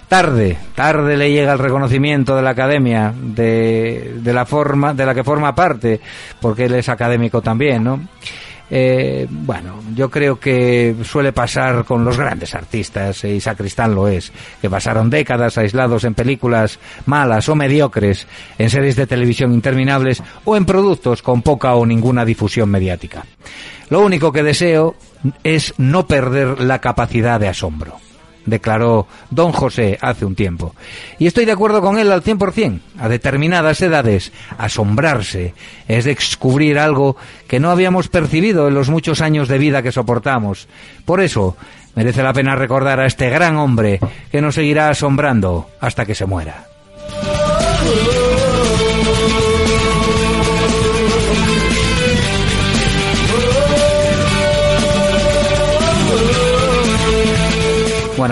[0.08, 5.14] Tarde, tarde le llega el reconocimiento de la academia, de, de la forma, de la
[5.14, 6.00] que forma parte,
[6.40, 8.00] porque él es académico también, ¿no?
[8.70, 14.32] Eh, bueno, yo creo que suele pasar con los grandes artistas, y Sacristán lo es,
[14.60, 18.26] que pasaron décadas aislados en películas malas o mediocres,
[18.58, 23.24] en series de televisión interminables o en productos con poca o ninguna difusión mediática.
[23.90, 24.96] Lo único que deseo
[25.42, 27.98] es no perder la capacidad de asombro
[28.46, 30.74] declaró don José hace un tiempo.
[31.18, 32.80] Y estoy de acuerdo con él al 100%.
[32.98, 35.54] A determinadas edades, asombrarse
[35.88, 37.16] es descubrir algo
[37.48, 40.68] que no habíamos percibido en los muchos años de vida que soportamos.
[41.04, 41.56] Por eso,
[41.94, 46.26] merece la pena recordar a este gran hombre que nos seguirá asombrando hasta que se
[46.26, 46.66] muera.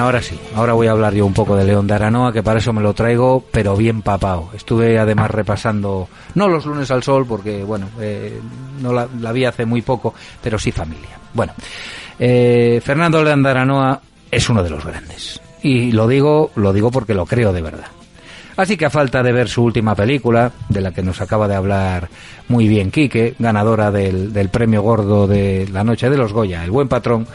[0.03, 2.59] Ahora sí, ahora voy a hablar yo un poco de León de Aranoa, que para
[2.59, 4.51] eso me lo traigo, pero bien papado.
[4.53, 8.41] Estuve además repasando, no los lunes al sol, porque bueno, eh,
[8.81, 10.13] no la, la vi hace muy poco,
[10.43, 11.21] pero sí familia.
[11.33, 11.53] Bueno,
[12.19, 15.41] eh, Fernando León de Aranoa es uno de los grandes.
[15.63, 17.87] Y lo digo, lo digo porque lo creo de verdad.
[18.57, 21.55] Así que a falta de ver su última película, de la que nos acaba de
[21.55, 22.09] hablar
[22.49, 26.73] muy bien Quique, ganadora del, del premio gordo de la noche de los Goya, El
[26.73, 27.29] Buen Patrón,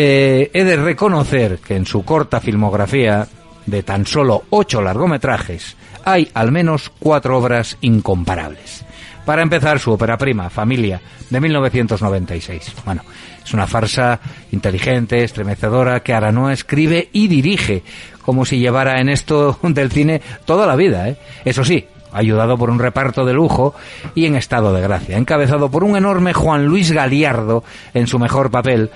[0.00, 3.26] eh, he de reconocer que en su corta filmografía,
[3.66, 8.84] de tan solo ocho largometrajes, hay al menos cuatro obras incomparables.
[9.24, 12.74] Para empezar, su ópera prima, Familia, de 1996.
[12.84, 13.02] Bueno,
[13.44, 14.20] es una farsa
[14.52, 17.82] inteligente, estremecedora, que Aranoa escribe y dirige,
[18.22, 21.08] como si llevara en esto del cine toda la vida.
[21.08, 21.16] ¿eh?
[21.44, 23.74] Eso sí, ayudado por un reparto de lujo
[24.14, 28.52] y en estado de gracia, encabezado por un enorme Juan Luis Galiardo en su mejor
[28.52, 28.92] papel,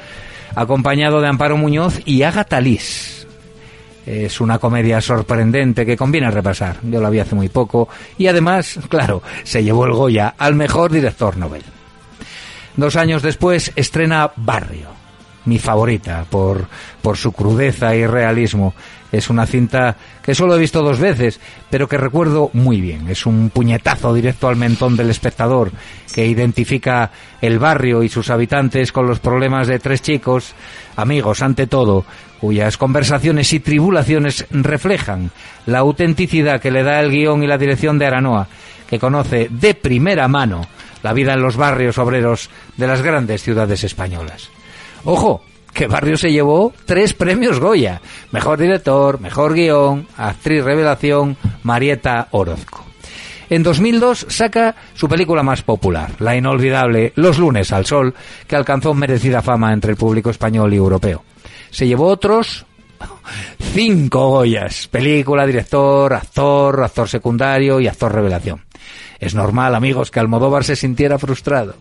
[0.54, 3.26] acompañado de Amparo Muñoz y Agatha Liz.
[4.04, 6.78] Es una comedia sorprendente que conviene repasar.
[6.82, 7.88] Yo la vi hace muy poco
[8.18, 11.62] y además, claro, se llevó el Goya al mejor director Nobel.
[12.76, 14.88] Dos años después estrena Barrio,
[15.44, 16.66] mi favorita por,
[17.00, 18.74] por su crudeza y realismo.
[19.12, 21.38] Es una cinta que solo he visto dos veces,
[21.70, 23.08] pero que recuerdo muy bien.
[23.08, 25.70] Es un puñetazo directo al mentón del espectador
[26.14, 27.10] que identifica
[27.42, 30.54] el barrio y sus habitantes con los problemas de tres chicos,
[30.96, 32.06] amigos ante todo,
[32.40, 35.30] cuyas conversaciones y tribulaciones reflejan
[35.66, 38.48] la autenticidad que le da el guion y la dirección de Aranoa,
[38.88, 40.66] que conoce de primera mano
[41.02, 44.48] la vida en los barrios obreros de las grandes ciudades españolas.
[45.04, 45.42] Ojo,
[45.72, 48.00] que Barrio se llevó tres premios Goya.
[48.30, 52.84] Mejor director, mejor guion, actriz revelación, Marieta Orozco.
[53.50, 58.14] En 2002 saca su película más popular, la inolvidable Los lunes al sol,
[58.46, 61.22] que alcanzó merecida fama entre el público español y europeo.
[61.70, 62.64] Se llevó otros
[63.74, 68.62] cinco Goyas, película, director, actor, actor secundario y actor revelación.
[69.18, 71.74] Es normal, amigos, que Almodóvar se sintiera frustrado.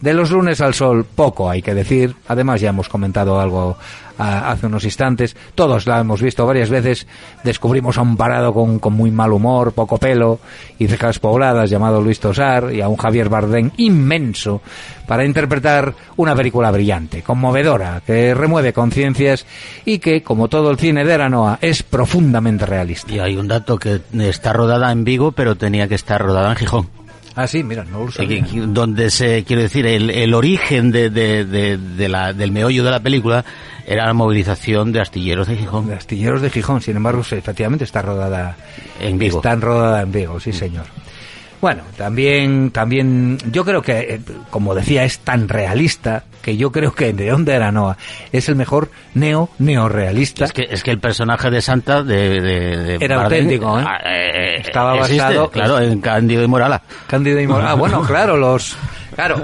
[0.00, 2.14] De los lunes al sol, poco hay que decir.
[2.28, 3.76] Además, ya hemos comentado algo
[4.20, 5.36] a, hace unos instantes.
[5.54, 7.06] Todos la hemos visto varias veces.
[7.42, 10.40] Descubrimos a un parado con, con, muy mal humor, poco pelo
[10.78, 14.60] y cejas pobladas llamado Luis Tosar y a un Javier Bardem inmenso
[15.06, 19.44] para interpretar una película brillante, conmovedora, que remueve conciencias
[19.84, 23.12] y que, como todo el cine de Aranoa, es profundamente realista.
[23.12, 26.56] Y hay un dato que está rodada en Vigo, pero tenía que estar rodada en
[26.56, 26.99] Gijón.
[27.40, 28.44] Ah, sí, mira, no lo sabía.
[28.66, 32.90] Donde se, quiero decir, el, el origen de, de, de, de, la, del meollo de
[32.90, 33.46] la película
[33.86, 35.86] era la movilización de astilleros de Gijón.
[35.86, 38.56] De astilleros de Gijón, sin embargo, efectivamente está rodada
[39.00, 39.38] en Vigo.
[39.38, 40.84] Está rodada en Vigo, sí, señor.
[41.60, 46.94] Bueno, también, también, yo creo que, eh, como decía, es tan realista que yo creo
[46.94, 47.98] que de Aranoa
[48.32, 50.46] es el mejor neo neorealista.
[50.46, 53.84] Es que, es que el personaje de Santa de, de, de era Bardem, auténtico, ¿eh?
[54.04, 56.82] eh Estaba existe, basado, claro, en Cándido y Morala.
[57.06, 57.72] Cándido y Morala.
[57.72, 58.76] Ah, bueno, claro, los,
[59.14, 59.42] claro.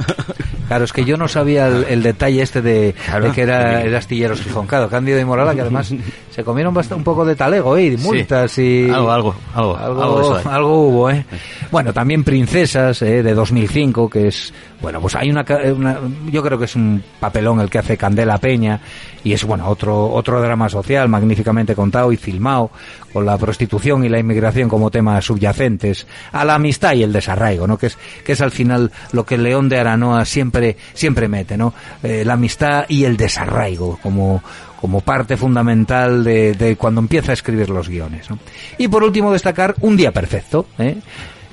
[0.67, 3.83] Claro, es que yo no sabía el, el detalle este de, claro, de que era
[3.83, 4.67] el astilleros Gijón.
[4.67, 5.95] Claro, Cándido y Morala, que además
[6.31, 7.87] se comieron bastante, un poco de talego, ¿eh?
[7.87, 8.87] Y multas sí.
[8.89, 8.91] y...
[8.91, 11.25] Algo, algo, algo, algo, algo, algo hubo, ¿eh?
[11.71, 13.23] Bueno, también Princesas, ¿eh?
[13.23, 14.53] De 2005, que es...
[14.81, 15.99] Bueno, pues hay una, una...
[16.31, 18.81] Yo creo que es un papelón el que hace Candela Peña
[19.25, 22.71] y es, bueno, otro, otro drama social magníficamente contado y filmado
[23.13, 27.67] con la prostitución y la inmigración como temas subyacentes a la amistad y el desarraigo,
[27.67, 27.79] ¿no?
[27.79, 31.73] Que es, que es al final lo que León de Aranoa siempre, siempre mete, ¿no?
[32.03, 34.43] Eh, la amistad y el desarraigo como,
[34.81, 38.31] como parte fundamental de, de, cuando empieza a escribir los guiones.
[38.31, 38.39] ¿no?
[38.79, 40.67] Y por último destacar Un día perfecto.
[40.79, 40.97] ¿eh?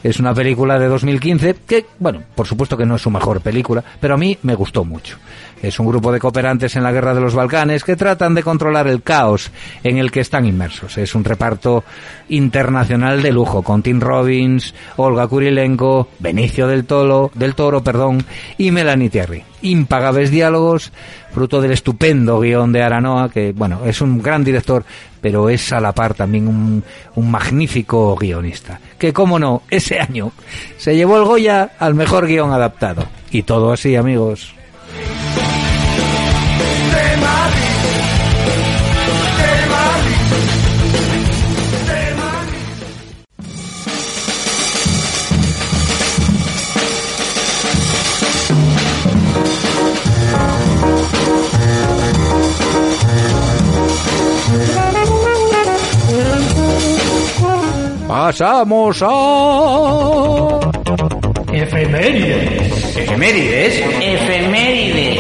[0.03, 3.81] Es una película de 2015 que, bueno, por supuesto que no es su mejor película,
[4.01, 5.17] pero a mí me gustó mucho.
[5.61, 8.85] Es un grupo de cooperantes en la guerra de los Balcanes que tratan de controlar
[8.87, 9.49] el caos
[9.81, 10.97] en el que están inmersos.
[10.97, 11.85] Es un reparto
[12.27, 18.25] internacional de lujo con Tim Robbins, Olga Kurilenko, Benicio del Toro, del Toro, perdón,
[18.57, 19.43] y Melanie Thierry.
[19.61, 20.91] Impagables diálogos,
[21.31, 24.83] fruto del estupendo guion de Aranoa, que, bueno, es un gran director,
[25.21, 26.83] pero es a la par también un,
[27.15, 28.81] un magnífico guionista.
[29.03, 30.31] Que, como no, ese año
[30.77, 33.03] se llevó el Goya al mejor guion adaptado.
[33.31, 34.55] Y todo así, amigos.
[58.23, 59.09] Pasamos a...
[61.51, 62.95] Efemérides.
[62.95, 63.73] Efemérides.
[64.01, 65.12] Efemérides.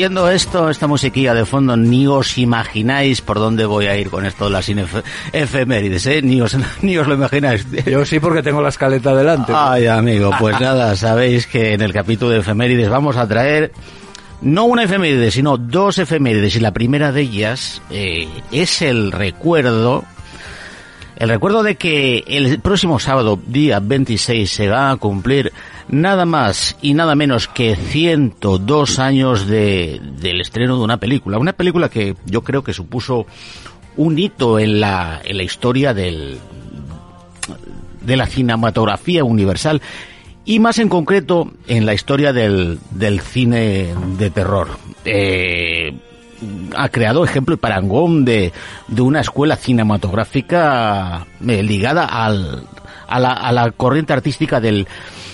[0.00, 4.24] Oyendo esto, esta musiquilla de fondo, ni os imagináis por dónde voy a ir con
[4.24, 6.22] esto de las inef- efemérides, ¿eh?
[6.22, 7.66] Ni os, ni os lo imagináis.
[7.84, 9.52] Yo sí porque tengo la escaleta delante.
[9.54, 13.72] Ay, amigo, pues nada, sabéis que en el capítulo de efemérides vamos a traer
[14.40, 16.56] no una efeméride, sino dos efemérides.
[16.56, 20.04] Y la primera de ellas eh, es el recuerdo,
[21.16, 25.52] el recuerdo de que el próximo sábado, día 26, se va a cumplir
[25.90, 31.38] nada más y nada menos que 102 años de, del estreno de una película.
[31.38, 33.26] Una película que yo creo que supuso
[33.96, 36.38] un hito en la, en la historia del,
[38.00, 39.82] de la cinematografía universal
[40.44, 44.68] y más en concreto en la historia del, del cine de terror.
[45.04, 45.92] Eh,
[46.74, 48.52] ha creado ejemplo y parangón de,
[48.88, 52.64] de una escuela cinematográfica eh, ligada al,
[53.06, 54.86] a, la, a la corriente artística del,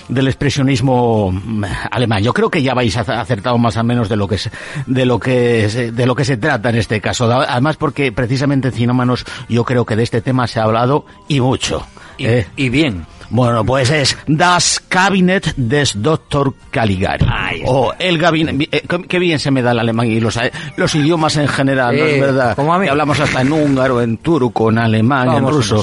[0.08, 2.22] del expresionismo mm, alemán.
[2.22, 4.50] Yo creo que ya vais acertado más o menos de lo que se,
[4.86, 7.30] de lo que de lo que se trata en este caso.
[7.32, 11.40] Además porque precisamente en Cinómanos yo creo que de este tema se ha hablado y
[11.40, 11.86] mucho.
[12.18, 12.46] Y, ¿eh?
[12.56, 13.06] y bien.
[13.28, 16.54] Bueno, pues es Das Cabinet des Dr.
[16.70, 17.26] Caligari.
[17.66, 18.68] O el gabinete.
[18.70, 20.38] eh, qué- qué bien se me da el alemán y los,
[20.76, 22.54] los idiomas en general, ¿no Sí, es verdad?
[22.54, 22.84] como a mí.
[22.84, 25.82] Que hablamos hasta en húngaro, en turco, en alemán, Vamos en ruso.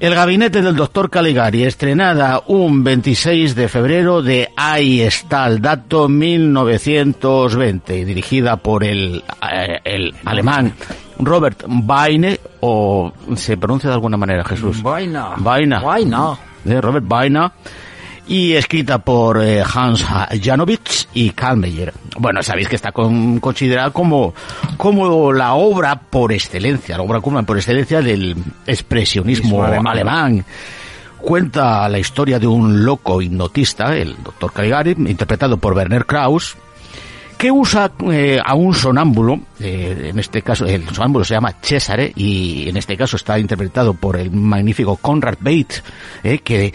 [0.00, 6.08] El gabinete del doctor Caligari, estrenada un 26 de febrero de Ahí está el dato
[6.08, 10.74] 1920, dirigida por el, eh, el alemán
[11.18, 14.82] Robert Weine, o se pronuncia de alguna manera, Jesús.
[14.82, 15.34] Vaina.
[15.36, 15.80] Vaina.
[15.80, 16.38] Vaina.
[16.64, 17.52] De Robert Vaina.
[18.26, 20.04] Y escrita por eh, Hans
[20.42, 21.92] Janowitz y Karl Meyer.
[22.18, 24.32] Bueno, sabéis que está con- considerada como,
[24.78, 28.34] como la obra por excelencia, la obra Kuhlmann por excelencia del
[28.66, 29.86] expresionismo alemán.
[29.88, 30.44] alemán.
[31.18, 36.56] Cuenta la historia de un loco hipnotista, el doctor Caligari, interpretado por Werner Krauss,
[37.38, 42.12] que usa eh, a un sonámbulo, eh, en este caso el sonámbulo se llama Cesare
[42.16, 45.82] y en este caso está interpretado por el magnífico Conrad Bate,
[46.22, 46.72] eh, que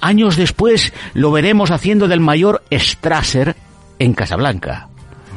[0.00, 3.56] años después lo veremos haciendo del mayor Strasser
[3.98, 4.88] en Casablanca.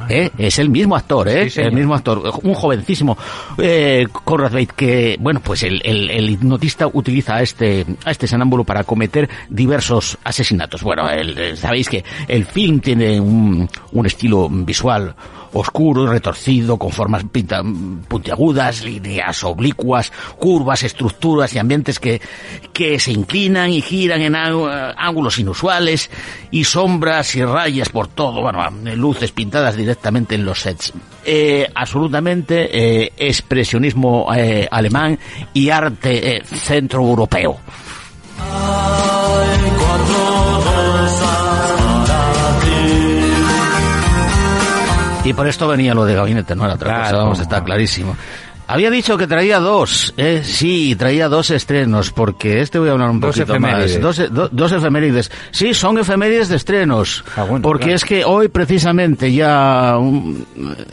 [0.08, 0.30] ¿Eh?
[0.38, 1.50] Es el mismo actor, ¿eh?
[1.50, 3.18] Sí, el mismo actor, un jovencísimo
[3.58, 8.28] eh, Conrad Bate que, bueno, pues el, el- el hipnotista utiliza a este, a este
[8.28, 10.84] sonámbulo para cometer diversos asesinatos.
[10.84, 15.16] Bueno, el- sabéis que el film tiene un, un estilo visual
[15.54, 17.64] oscuro, retorcido, con formas pinta-
[18.08, 22.22] puntiagudas, líneas oblicuas, curvas, estructuras y ambientes que,
[22.74, 26.10] que se inclinan y giran en ángu- ángulos inusuales
[26.52, 30.93] y sombras y rayas por todo, bueno, luces pintadas directamente en los sets.
[31.24, 32.70] Eh, absolutamente
[33.06, 35.18] eh, expresionismo eh, alemán
[35.54, 37.58] y arte eh, centroeuropeo.
[45.26, 47.17] Y por esto venía lo de gabinete, no era otra cosa, Claro.
[47.23, 48.15] vamos, está clarísimo.
[48.67, 53.11] Había dicho que traía dos, eh, sí, traía dos estrenos, porque este voy a hablar
[53.11, 53.93] un Dos poquito efemérides.
[53.93, 54.01] más.
[54.01, 55.32] Dos, e- do- dos efemérides.
[55.51, 57.23] Sí, son efemérides de estrenos.
[57.36, 57.95] Ah, bueno, porque claro.
[57.97, 59.99] es que hoy precisamente ya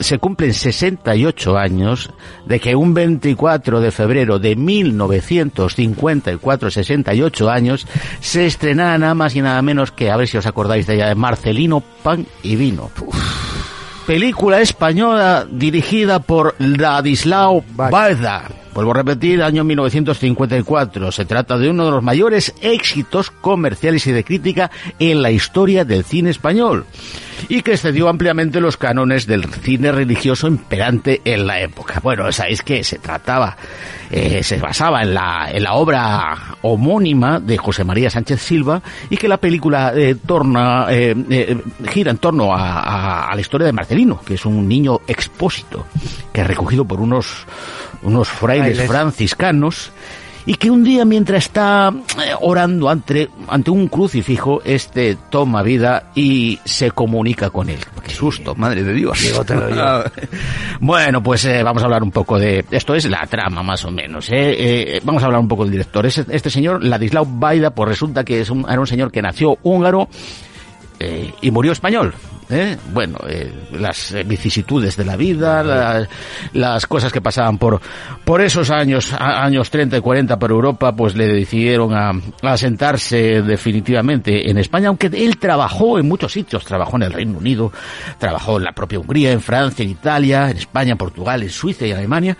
[0.00, 2.10] se cumplen 68 años
[2.44, 7.86] de que un 24 de febrero de 1954, 68 años,
[8.20, 11.08] se estrenara nada más y nada menos que, a ver si os acordáis de ella,
[11.08, 12.90] de Marcelino Pan y Vino.
[14.06, 18.48] Película española dirigida por Ladislao Balda.
[18.74, 21.12] Vuelvo a repetir, año 1954.
[21.12, 25.84] Se trata de uno de los mayores éxitos comerciales y de crítica en la historia
[25.84, 26.84] del cine español
[27.48, 32.00] y que excedió ampliamente los cánones del cine religioso imperante en la época.
[32.02, 33.56] Bueno, sabéis que se trataba,
[34.10, 39.16] eh, se basaba en la, en la obra homónima de José María Sánchez Silva y
[39.16, 41.56] que la película eh, torna, eh, eh,
[41.90, 45.86] gira en torno a, a- a la historia de Marcelino, que es un niño expósito,
[46.32, 47.46] que es recogido por unos,
[48.02, 48.86] unos frailes Frailes.
[48.90, 49.92] franciscanos
[50.46, 56.10] y que un día mientras está eh, orando ante, ante un crucifijo, este toma vida
[56.14, 57.78] y se comunica con él.
[58.02, 59.18] Qué susto, madre de Dios.
[60.80, 62.64] Bueno, pues eh, vamos a hablar un poco de...
[62.70, 64.28] Esto es la trama, más o menos.
[64.30, 64.96] ¿eh?
[64.96, 66.04] Eh, vamos a hablar un poco del director.
[66.06, 69.58] Es este señor, Ladislao Baida, pues resulta que es un, era un señor que nació
[69.62, 70.08] húngaro
[71.40, 72.14] y murió español.
[72.52, 72.78] ¿Eh?
[72.92, 76.08] Bueno, eh, las vicisitudes de la vida, la-
[76.52, 77.80] las cosas que pasaban por,
[78.24, 82.52] por esos años, a- años 30 y 40 por Europa, pues le decidieron a, a
[82.52, 87.72] asentarse definitivamente en España, aunque él trabajó en muchos sitios, trabajó en el Reino Unido,
[88.18, 91.86] trabajó en la propia Hungría, en Francia, en Italia, en España, en Portugal, en Suiza
[91.86, 92.36] y en Alemania.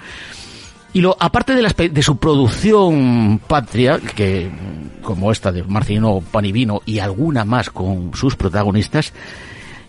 [0.95, 4.51] Y lo, aparte de, las de su producción patria, que
[5.01, 9.15] como esta de Marcelino Panivino y alguna más con sus protagonistas,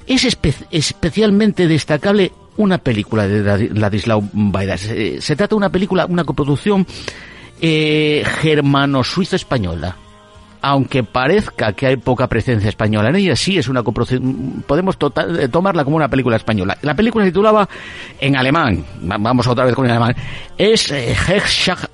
[0.08, 4.78] Es espe- especialmente destacable una película de Ladi- Ladislao Baida.
[4.78, 6.86] Se, trata de una película, una coproducción
[7.62, 9.96] eh, germano-suizo-española.
[10.66, 14.64] Aunque parezca que hay poca presencia española en ella, sí es una coproducción.
[14.66, 16.78] Podemos tota- eh, tomarla como una película española.
[16.84, 17.68] La película se titulaba
[18.20, 18.82] en alemán,
[19.12, 20.16] va- vamos otra vez con el alemán,
[20.58, 21.86] es eh, Hechschach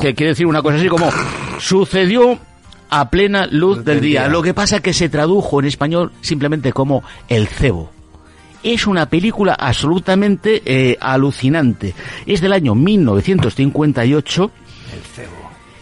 [0.00, 1.10] que quiere decir una cosa así como
[1.58, 2.38] sucedió
[2.94, 4.28] a plena luz del día.
[4.28, 7.90] Lo que pasa es que se tradujo en español simplemente como El Cebo.
[8.62, 11.92] Es una película absolutamente eh, alucinante.
[12.24, 14.50] Es del año 1958.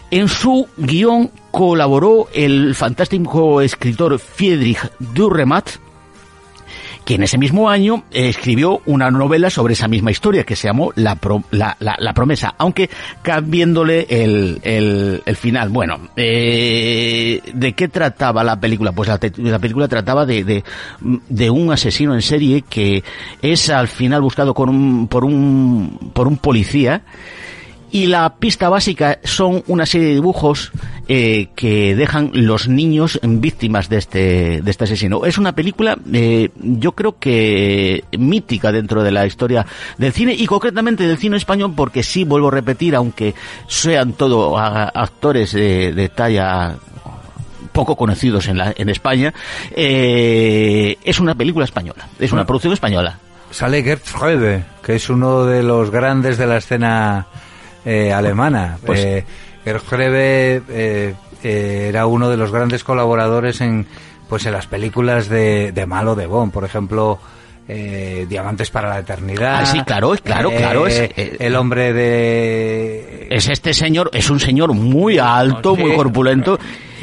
[0.09, 5.69] En su guion colaboró el fantástico escritor Friedrich Dürrenmatt,
[7.05, 10.67] que en ese mismo año eh, escribió una novela sobre esa misma historia que se
[10.67, 12.89] llamó La, Pro- la, la- La promesa, aunque
[13.21, 15.69] cambiándole el, el, el final.
[15.69, 18.91] Bueno, eh, ¿de qué trataba la película?
[18.91, 20.63] Pues la, la película trataba de, de,
[21.29, 23.03] de un asesino en serie que
[23.41, 27.01] es al final buscado con un, por, un, por un policía
[27.93, 30.71] y la pista básica son una serie de dibujos
[31.07, 35.25] eh, que dejan los niños víctimas de este, de este asesino.
[35.25, 39.65] Es una película, eh, yo creo que mítica dentro de la historia
[39.99, 43.35] del cine y concretamente del cine español porque sí, vuelvo a repetir, aunque
[43.67, 46.75] sean todo a- actores de, de talla
[47.73, 49.33] poco conocidos en, la, en España,
[49.75, 52.47] eh, es una película española, es una Bueno.
[52.47, 53.19] producción española.
[53.51, 57.27] Sale Gerd Fröbe, que es uno de los grandes de la escena
[57.85, 58.77] eh, alemana.
[58.85, 59.25] Pues- Eh,
[59.65, 61.13] Gerd Fröbe eh,
[61.43, 63.85] eh, era uno de los grandes colaboradores en
[64.27, 67.19] pues en las películas de, de Malo de Bond, por ejemplo.
[67.65, 69.59] eh, Diamantes para la eternidad.
[69.61, 73.27] Ah, sí, claro, claro, claro, es- eh, eh, el hombre de.
[73.29, 76.59] es este señor, es un señor muy alto, muy corpulento.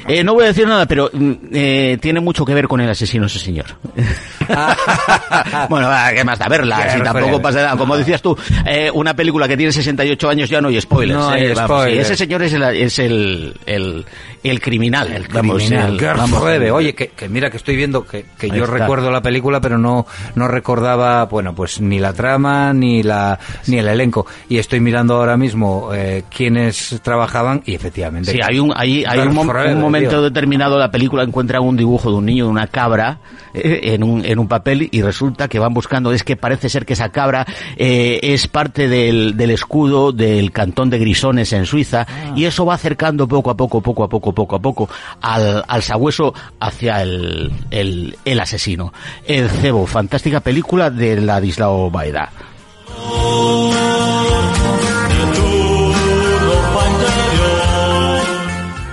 [0.08, 2.88] Eh, no voy a decir nada, pero mm, eh, tiene mucho que ver con el
[2.90, 3.66] asesino ese señor.
[5.68, 6.90] bueno, ¿qué más da verla?
[6.90, 7.76] Si tampoco pasa nada.
[7.76, 8.36] Como decías tú,
[8.66, 11.18] eh, una película que tiene 68 años ya no hay spoilers.
[11.18, 12.06] No hay eh, sí, spoilers.
[12.06, 14.04] ese señor es el, es el, el,
[14.42, 15.12] el criminal.
[15.12, 16.42] El vamos, criminal, vamos,
[16.72, 18.78] Oye, que, que mira que estoy viendo que, que yo está.
[18.78, 23.78] recuerdo la película, pero no no recordaba, bueno, pues ni la trama ni la ni
[23.78, 24.26] el elenco.
[24.48, 25.90] Y estoy mirando ahora mismo
[26.34, 28.32] quiénes trabajaban y efectivamente.
[28.32, 30.22] Sí, hay un, hay, hay un, un momento tío.
[30.22, 33.18] determinado la película encuentra un dibujo de un niño de una cabra
[33.54, 36.86] eh, en, un, en un papel y resulta que van buscando, es que parece ser
[36.86, 42.06] que esa cabra eh, es parte del, del escudo del cantón de Grisones en Suiza
[42.36, 44.88] y eso va acercando poco a poco, poco a poco, poco a poco
[45.20, 48.92] al, al sabueso hacia el, el, el asesino.
[49.26, 52.30] El cebo, fantástica película de Ladislao Baida.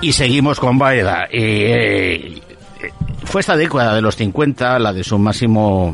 [0.07, 1.27] Y seguimos con Baeda.
[1.29, 2.39] Eh,
[3.25, 5.93] fue esta década de los 50 la de su máximo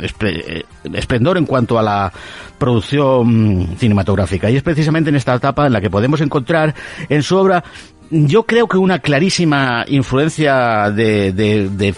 [0.00, 0.64] espre- eh,
[0.94, 2.12] esplendor en cuanto a la
[2.58, 4.50] producción cinematográfica.
[4.50, 6.74] Y es precisamente en esta etapa en la que podemos encontrar
[7.08, 7.62] en su obra
[8.10, 11.94] yo creo que una clarísima influencia de, de, de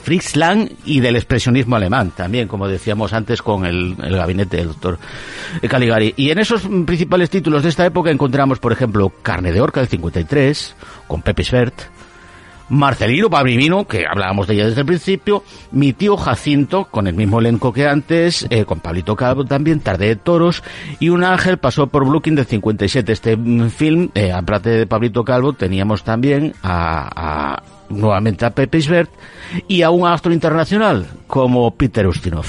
[0.85, 4.99] y del expresionismo alemán también, como decíamos antes con el, el gabinete del doctor
[5.69, 6.15] Caligari.
[6.17, 9.89] Y en esos principales títulos de esta época encontramos, por ejemplo, Carne de Orca del
[9.89, 10.75] 53,
[11.07, 11.75] con Pepe Svert,
[12.71, 15.43] Marcelino Pabrimino, que hablábamos de ella desde el principio,
[15.73, 20.07] mi tío Jacinto, con el mismo elenco que antes, eh, con Pablito Calvo también, Tarde
[20.07, 20.63] de Toros,
[21.01, 23.13] y Un Ángel pasó por Brooklyn del 57.
[23.13, 27.11] Este mm, film, eh, aparte de Pablito Calvo, teníamos también a,
[27.57, 29.11] a- nuevamente a Pepe Svert
[29.67, 32.47] y a un actor internacional como Peter Ustinov.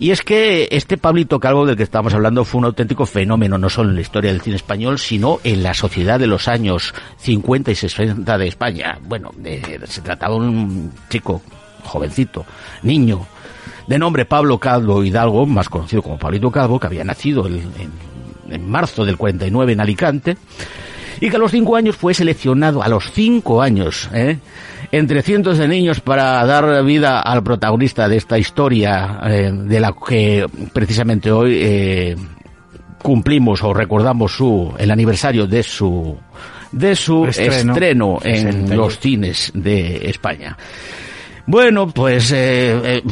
[0.00, 3.68] Y es que este Pablito Calvo del que estamos hablando fue un auténtico fenómeno, no
[3.68, 7.70] solo en la historia del cine español, sino en la sociedad de los años 50
[7.70, 8.98] y 60 de España.
[9.06, 9.30] Bueno,
[9.84, 11.42] se trataba de un chico
[11.84, 12.46] jovencito,
[12.82, 13.26] niño,
[13.86, 17.70] de nombre Pablo Calvo Hidalgo, más conocido como Pablito Calvo, que había nacido en,
[18.48, 20.38] en marzo del 49 en Alicante,
[21.20, 24.38] y que a los cinco años fue seleccionado, a los cinco años, ¿eh?
[24.92, 29.94] Entre cientos de niños para dar vida al protagonista de esta historia, eh, de la
[30.06, 32.16] que precisamente hoy eh,
[33.02, 36.16] cumplimos o recordamos su el aniversario de su
[36.72, 37.72] de su Estreno.
[37.72, 38.74] estreno, en 68.
[38.76, 40.56] los cines de España.
[41.50, 43.02] Bueno, pues eh,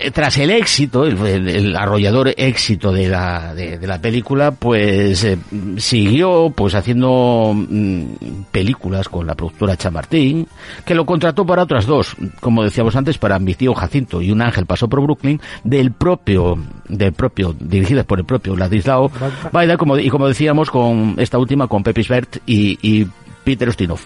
[0.00, 4.50] eh, tras el éxito, el, el- el arrollador éxito de la, de, de la película,
[4.50, 5.38] pues eh,
[5.76, 8.04] siguió pues haciendo mm,
[8.50, 10.48] películas con la productora Chamartín,
[10.84, 14.42] que lo contrató para otras dos, como decíamos antes, para Mi tío Jacinto y Un
[14.42, 19.08] ángel pasó por Brooklyn, del propio, del propio, dirigidas por el propio Ladislao
[19.52, 23.06] Baida, como, y como decíamos, con esta última con Pepe Svert y, y
[23.44, 24.00] Peter Ustinov.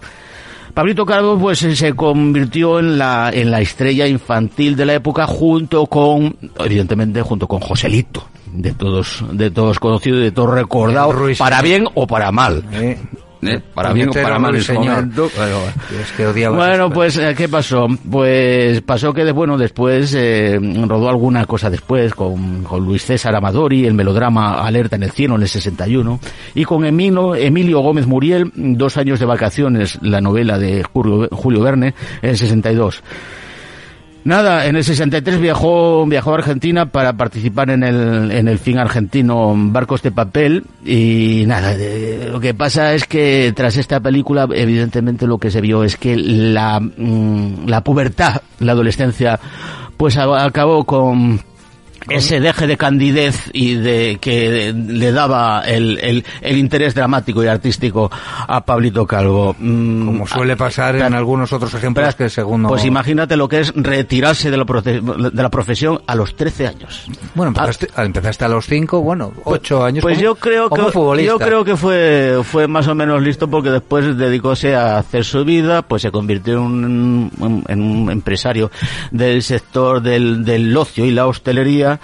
[0.79, 5.27] Pablito Calvo pues eh, se convirtió en la, en la estrella infantil de la época
[5.27, 11.13] junto con, evidentemente, junto con Joselito, de todos, de todos conocido y de todos recordado,
[11.37, 12.63] para bien o para mal.
[12.71, 12.97] Eh,
[13.43, 13.61] ¿eh?
[13.75, 14.53] Para bien o para mal.
[16.01, 17.87] Es que odiaba Bueno, pues, eh, ¿qué pasó?
[18.11, 23.35] Pues pasó que, de- bueno, después eh, rodó alguna cosa después con, con Luis César
[23.35, 26.21] Amadori, el melodrama Alerta en el Cielo en el 61,
[26.55, 31.63] y con Emilio, Emilio Gómez Muriel, Dos años de vacaciones, la novela de Julio, Julio
[31.63, 33.03] Verne, en el 62.
[34.25, 38.79] Nada, en el 63 viajó, viajó a Argentina para participar en el, en el fin
[38.79, 41.75] argentino Barcos de Papel y nada,
[42.31, 46.17] lo que pasa es que tras esta película evidentemente lo que se vio es que
[46.17, 49.41] la, mm, la pubertad, la adolescencia,
[49.97, 51.41] pues acabó con
[52.11, 57.47] ese deje de candidez y de que le daba el, el, el interés dramático y
[57.47, 58.11] artístico
[58.47, 59.55] a Pablito Calvo.
[59.59, 63.73] Mm, Como suele pasar en algunos otros ejemplos que según Pues imagínate lo que es
[63.75, 67.07] retirarse de la, proce- de la profesión a los 13 años.
[67.35, 70.87] Bueno, empezaste, ah, empezaste a los 5, bueno, 8 años Pues como- yo creo como
[70.87, 71.33] que futbolista.
[71.33, 75.45] yo creo que fue fue más o menos listo porque después dedicóse a hacer su
[75.45, 78.71] vida, pues se convirtió en un, en un empresario
[79.11, 81.98] del sector del, del ocio y la hostelería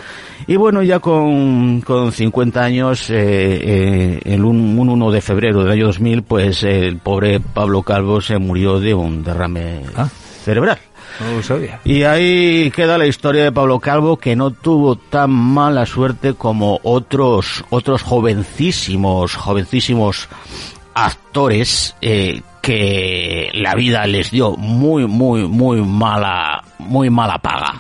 [0.47, 5.63] y bueno ya con, con 50 años eh, eh, el un, un 1 de febrero
[5.63, 10.09] del año 2000 pues el pobre Pablo Calvo se murió de un derrame Ah.
[10.45, 10.79] cerebral.
[11.21, 11.81] No lo sabía.
[11.85, 16.81] Y ahí queda la historia de Pablo Calvo que no tuvo tan mala suerte como
[16.83, 20.29] otros otros jovencísimos jovencísimos
[20.95, 27.75] actores eh, que la vida les dio muy muy muy mala muy mala paga.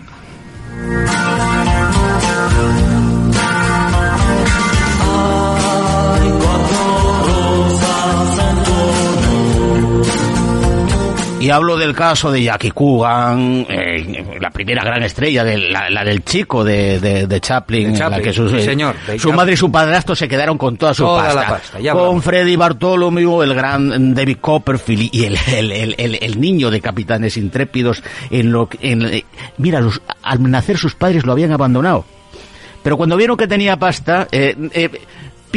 [11.45, 16.03] Y hablo del caso de Jackie Coogan, eh, la primera gran estrella, de la, la
[16.03, 19.34] del chico de, de, de Chaplin, De la que eh, señor, su Chaplin.
[19.36, 21.61] madre y su padrastro se quedaron con toda su Toda pasta.
[21.78, 22.24] con hablamos.
[22.24, 25.36] Freddy Bartholomew, el gran David Copperfield y el,
[25.99, 28.03] el, el, niño de Capitanes Intrépidos.
[28.30, 29.24] En lo, en, eh,
[29.59, 32.07] mira, los- al nacer sus padres lo habían abandonado.
[32.82, 34.90] Pero cuando vieron que tenía pasta, eh, eh,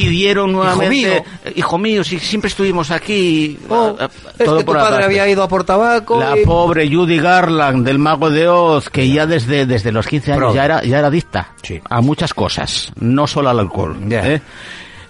[0.01, 0.89] pidieron nuevamente...
[0.89, 1.23] mío.
[1.45, 3.57] "Eh, Hijo mío, si siempre estuvimos aquí...
[3.69, 3.95] Oh,
[4.37, 5.05] es todo que tu por padre pasta".
[5.05, 9.09] había ido a por tabaco La y- pobre Judy Garland del Mago de Oz, que
[9.09, 10.53] ya desde, desde los 15 años Pro.
[10.55, 11.81] ya era, ya era adicta Sí.
[11.89, 13.97] a muchas cosas, no solo al alcohol.
[14.09, 14.41] ¿eh?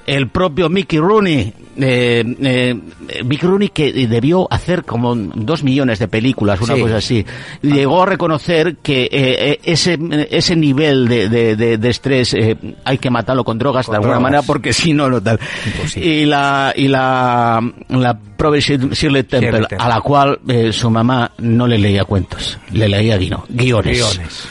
[0.05, 2.75] El propio Mickey Rooney, eh, eh,
[3.23, 6.81] Mickey Rooney que debió hacer como dos millones de películas, una Sí.
[6.81, 7.25] cosa así,
[7.61, 9.97] llegó a reconocer que eh, eh, ese,
[10.29, 13.97] ese nivel de, de, de- de estrés eh, hay que matarlo con drogas Con de
[13.97, 14.23] alguna drogas.
[14.23, 15.39] manera porque si no, no tal.
[15.65, 16.07] Imposible.
[16.09, 21.77] Y la, y la, la Shirley Temple, a la cual eh, su mamá no le
[21.77, 23.97] leía cuentos, le leía guino, guiones.
[23.97, 24.47] Guiones.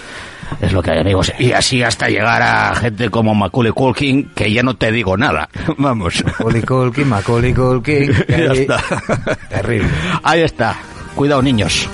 [0.60, 1.32] Es lo que hay, amigos.
[1.38, 5.48] Y así hasta llegar a gente como Macaulay Culkin, que ya no te digo nada.
[5.78, 6.24] Vamos.
[6.24, 8.14] Macaulay Culkin, Macaulay Culkin.
[9.48, 9.88] Terrible.
[10.22, 10.76] Ahí está.
[11.14, 11.88] Cuidado, niños.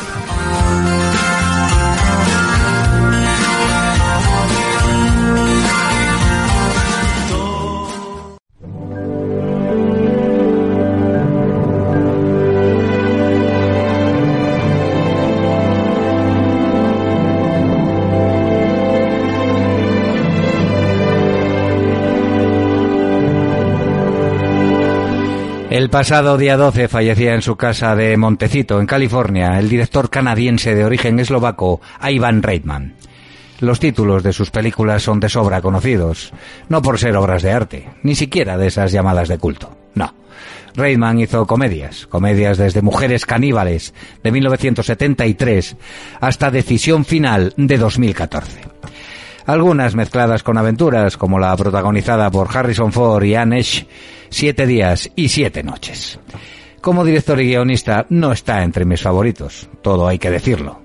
[25.82, 30.76] El pasado día 12 fallecía en su casa de Montecito, en California, el director canadiense
[30.76, 32.94] de origen eslovaco, Ivan Reitman.
[33.58, 36.32] Los títulos de sus películas son de sobra conocidos,
[36.68, 40.14] no por ser obras de arte, ni siquiera de esas llamadas de culto, no.
[40.76, 45.76] Reitman hizo comedias, comedias desde Mujeres Caníbales de 1973
[46.20, 48.81] hasta Decisión Final de 2014
[49.46, 53.86] algunas mezcladas con aventuras, como la protagonizada por Harrison Ford y Anne Esch,
[54.32, 56.18] Siete días y siete noches.
[56.80, 60.80] Como director y guionista no está entre mis favoritos, todo hay que decirlo,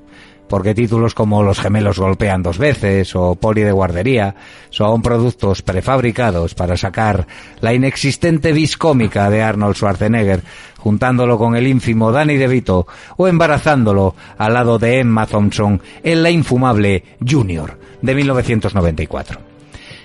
[0.47, 4.35] porque títulos como Los gemelos golpean dos veces o Poli de guardería
[4.69, 7.27] son productos prefabricados para sacar
[7.61, 10.41] la inexistente vis cómica de Arnold Schwarzenegger,
[10.77, 12.87] juntándolo con el ínfimo Danny DeVito
[13.17, 19.39] o embarazándolo al lado de Emma Thompson en la infumable Junior de 1994.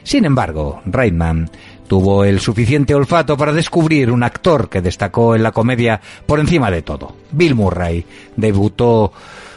[0.02, 1.48] Sin embargo, Reitman
[1.86, 6.70] tuvo el suficiente olfato para descubrir un actor que destacó en la comedia por encima
[6.70, 7.14] de todo.
[7.30, 8.04] Bill Murray
[8.36, 9.12] debutó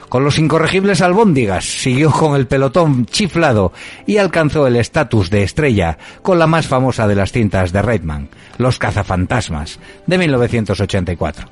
[0.09, 3.73] con los incorregibles albóndigas, siguió con el pelotón chiflado
[4.05, 8.29] y alcanzó el estatus de estrella con la más famosa de las cintas de Reitman,
[8.57, 11.47] Los cazafantasmas, de 1984.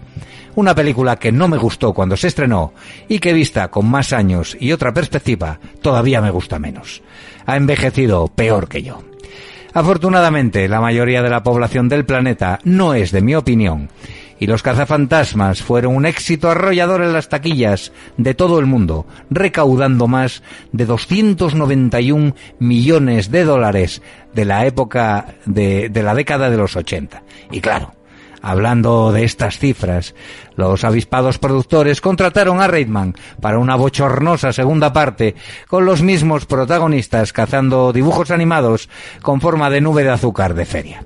[0.55, 2.73] Una película que no me gustó cuando se estrenó
[3.07, 7.01] y que vista con más años y otra perspectiva todavía me gusta menos.
[7.45, 9.03] Ha envejecido peor que yo.
[9.73, 13.89] Afortunadamente, la mayoría de la población del planeta no es de mi opinión
[14.39, 20.07] y los cazafantasmas fueron un éxito arrollador en las taquillas de todo el mundo, recaudando
[20.07, 24.01] más de 291 millones de dólares
[24.33, 27.23] de la época de, la década de los 80.
[27.51, 27.93] Y claro,
[28.45, 30.15] Hablando de estas cifras,
[30.57, 35.35] los avispados productores contrataron a Reitman para una bochornosa segunda parte
[35.69, 38.89] con los mismos protagonistas cazando dibujos animados
[39.21, 41.05] con forma de nube de azúcar de feria.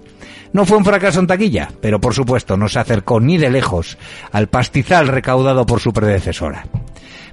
[0.53, 3.97] No fue un fracaso en taquilla, pero por supuesto no se acercó ni de lejos
[4.31, 6.65] al pastizal recaudado por su predecesora.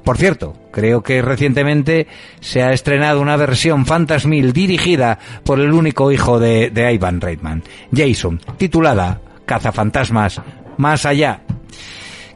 [0.05, 2.07] Por cierto, creo que recientemente
[2.41, 8.39] se ha estrenado una versión fantasmil dirigida por el único hijo de, Ivan Reitman, Jason,
[8.59, 10.43] titulada Cazafantasmas
[10.77, 11.41] Más Allá,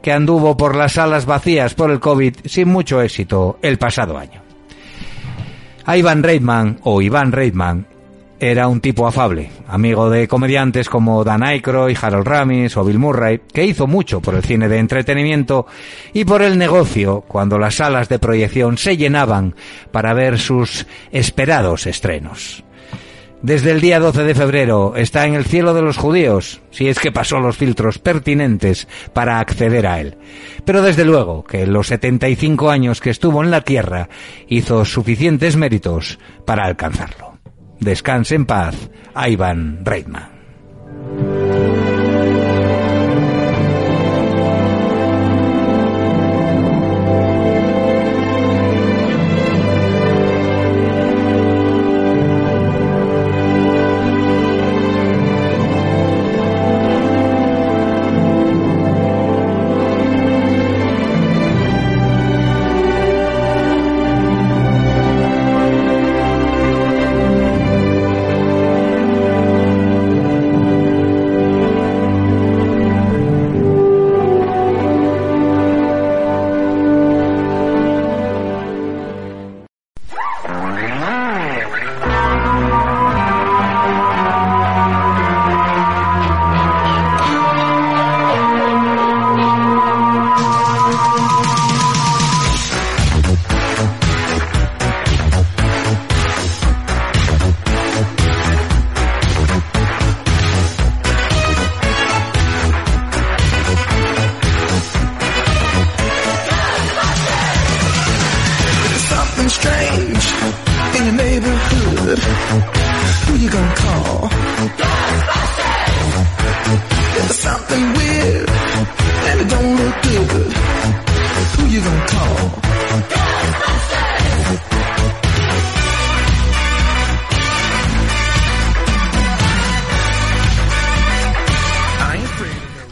[0.01, 4.41] que anduvo por las salas vacías por el COVID sin mucho éxito el pasado año.
[5.85, 7.85] Ivan Reitman, o Iván Reitman,
[8.39, 13.41] era un tipo afable, amigo de comediantes como Dan Aykroyd, Harold Ramis o Bill Murray,
[13.53, 15.67] que hizo mucho por el cine de entretenimiento
[16.13, 19.55] y por el negocio cuando las salas de proyección se llenaban
[19.91, 22.63] para ver sus esperados estrenos.
[23.41, 26.99] Desde el día 12 de febrero está en el cielo de los judíos, si es
[26.99, 30.17] que pasó los filtros pertinentes para acceder a él.
[30.65, 34.09] Pero desde luego que en los 75 años que estuvo en la tierra
[34.49, 37.28] hizo suficientes méritos para alcanzarlo.
[37.79, 38.75] Descanse en paz,
[39.15, 40.38] Ivan Reitman.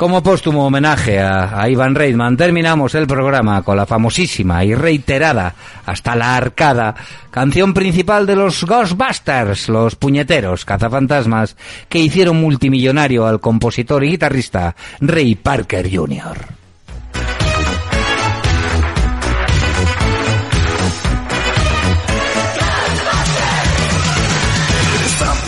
[0.08, 5.54] Como póstumo homenaje a, Ivan Reitman, terminamos el programa con la famosísima y reiterada
[5.86, 6.96] hasta la arcada
[7.30, 11.58] canción principal de los Ghostbusters, los puñeteros cazafantasmas
[11.90, 16.38] que hicieron multimillonario al compositor y guitarrista Ray Parker Jr.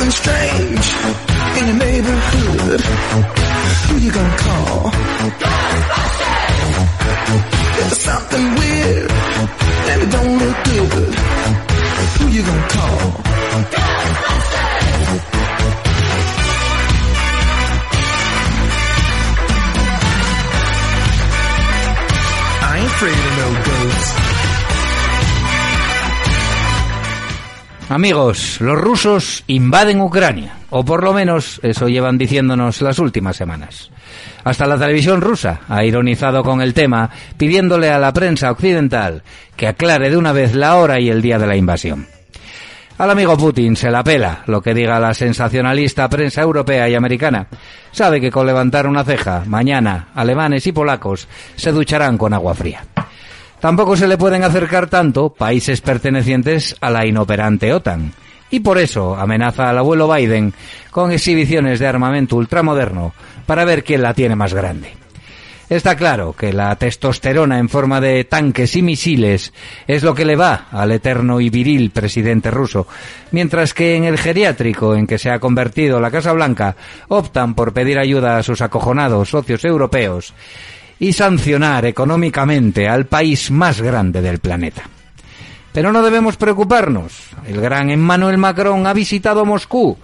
[0.10, 0.95] Strange
[1.60, 3.49] in.
[3.88, 4.91] Who you gonna call?
[7.76, 11.13] There's something weird and it don't look good.
[12.17, 12.99] Who you gonna call?
[22.61, 24.39] I ain't afraid of no ghosts.
[27.90, 33.90] Amigos, los rusos invaden Ucrania, o por lo menos eso llevan diciéndonos las últimas semanas.
[34.44, 39.24] Hasta la televisión rusa ha ironizado con el tema, pidiéndole a la prensa occidental
[39.56, 42.06] que aclare de una vez la hora y el día de la invasión.
[43.00, 47.48] Al amigo Putin se la pela lo que diga la sensacionalista prensa europea y americana.
[47.92, 52.84] Sabe que con levantar una ceja, mañana, alemanes y polacos se ducharán con agua fría.
[53.60, 58.14] Tampoco se le pueden acercar tanto países pertenecientes a la inoperante OTAN.
[58.51, 60.53] Y por eso amenaza al abuelo Biden
[60.91, 63.14] con exhibiciones de armamento ultramoderno
[63.45, 64.93] para ver quién la tiene más grande.
[65.70, 69.53] Está claro que la testosterona en forma de tanques y misiles
[69.86, 72.88] es lo que le va al eterno y viril presidente ruso,
[73.32, 76.76] mientras que en el geriátrico en que se ha convertido la Casa Blanca
[77.07, 80.34] optan por pedir ayuda a sus acojonados socios europeos
[81.00, 84.84] y sancionar económicamente al país más grande del planeta.
[85.72, 87.30] Pero no debemos preocuparnos.
[87.47, 89.97] El gran Emmanuel Macron ha visitado Moscú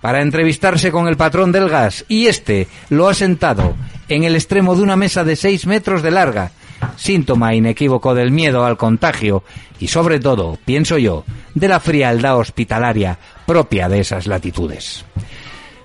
[0.00, 3.76] para entrevistarse con el patrón del gas y este lo ha sentado
[4.08, 6.50] en el extremo de una mesa de seis metros de larga,
[6.96, 9.44] síntoma inequívoco del miedo al contagio
[9.78, 11.24] y sobre todo, pienso yo,
[11.54, 15.04] de la frialdad hospitalaria propia de esas latitudes.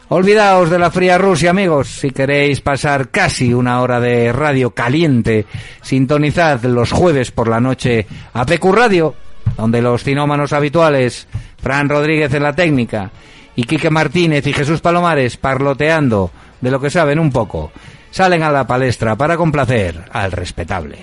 [0.09, 1.89] Olvidaos de la fría Rusia, amigos.
[1.89, 5.45] Si queréis pasar casi una hora de radio caliente,
[5.81, 9.15] sintonizad los jueves por la noche a PQ Radio,
[9.57, 11.27] donde los cinómanos habituales,
[11.61, 13.11] Fran Rodríguez en la técnica,
[13.55, 16.31] y Quique Martínez y Jesús Palomares, parloteando
[16.61, 17.71] de lo que saben un poco,
[18.09, 20.99] salen a la palestra para complacer al respetable.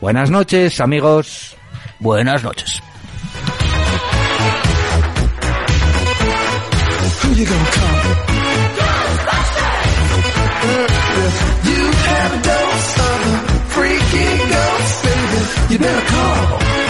[0.00, 1.56] Buenas noches, amigos.
[1.98, 2.82] Buenas noches.
[7.22, 8.35] Who you gonna call?
[14.16, 16.85] King of Spain, you better call.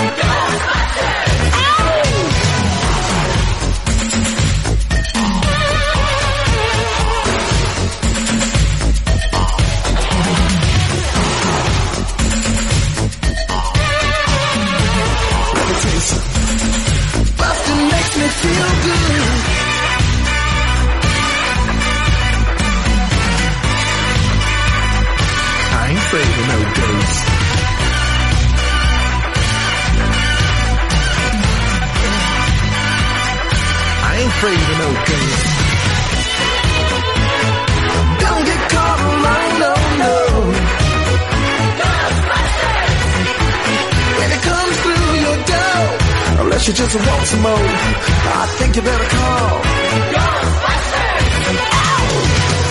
[47.29, 49.59] I think you better call.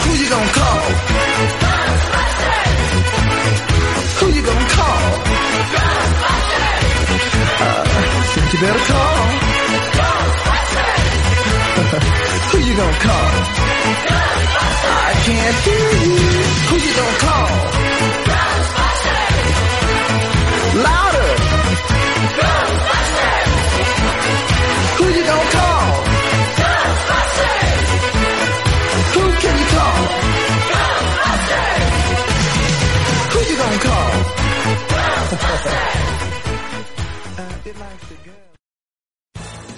[0.04, 0.82] Who you gonna call?
[4.16, 5.12] Who you gonna call?
[7.66, 7.84] Uh,
[8.32, 9.16] think you better call.
[12.52, 13.32] Who you gonna call?
[14.88, 16.16] I can't hear you.
[16.70, 17.52] Who you gonna call?
[20.86, 21.36] Louder.
[23.76, 25.88] Who you gonna call?
[29.16, 30.00] Who can you call?
[33.34, 34.12] Who you gonna call?
[37.38, 37.42] Uh,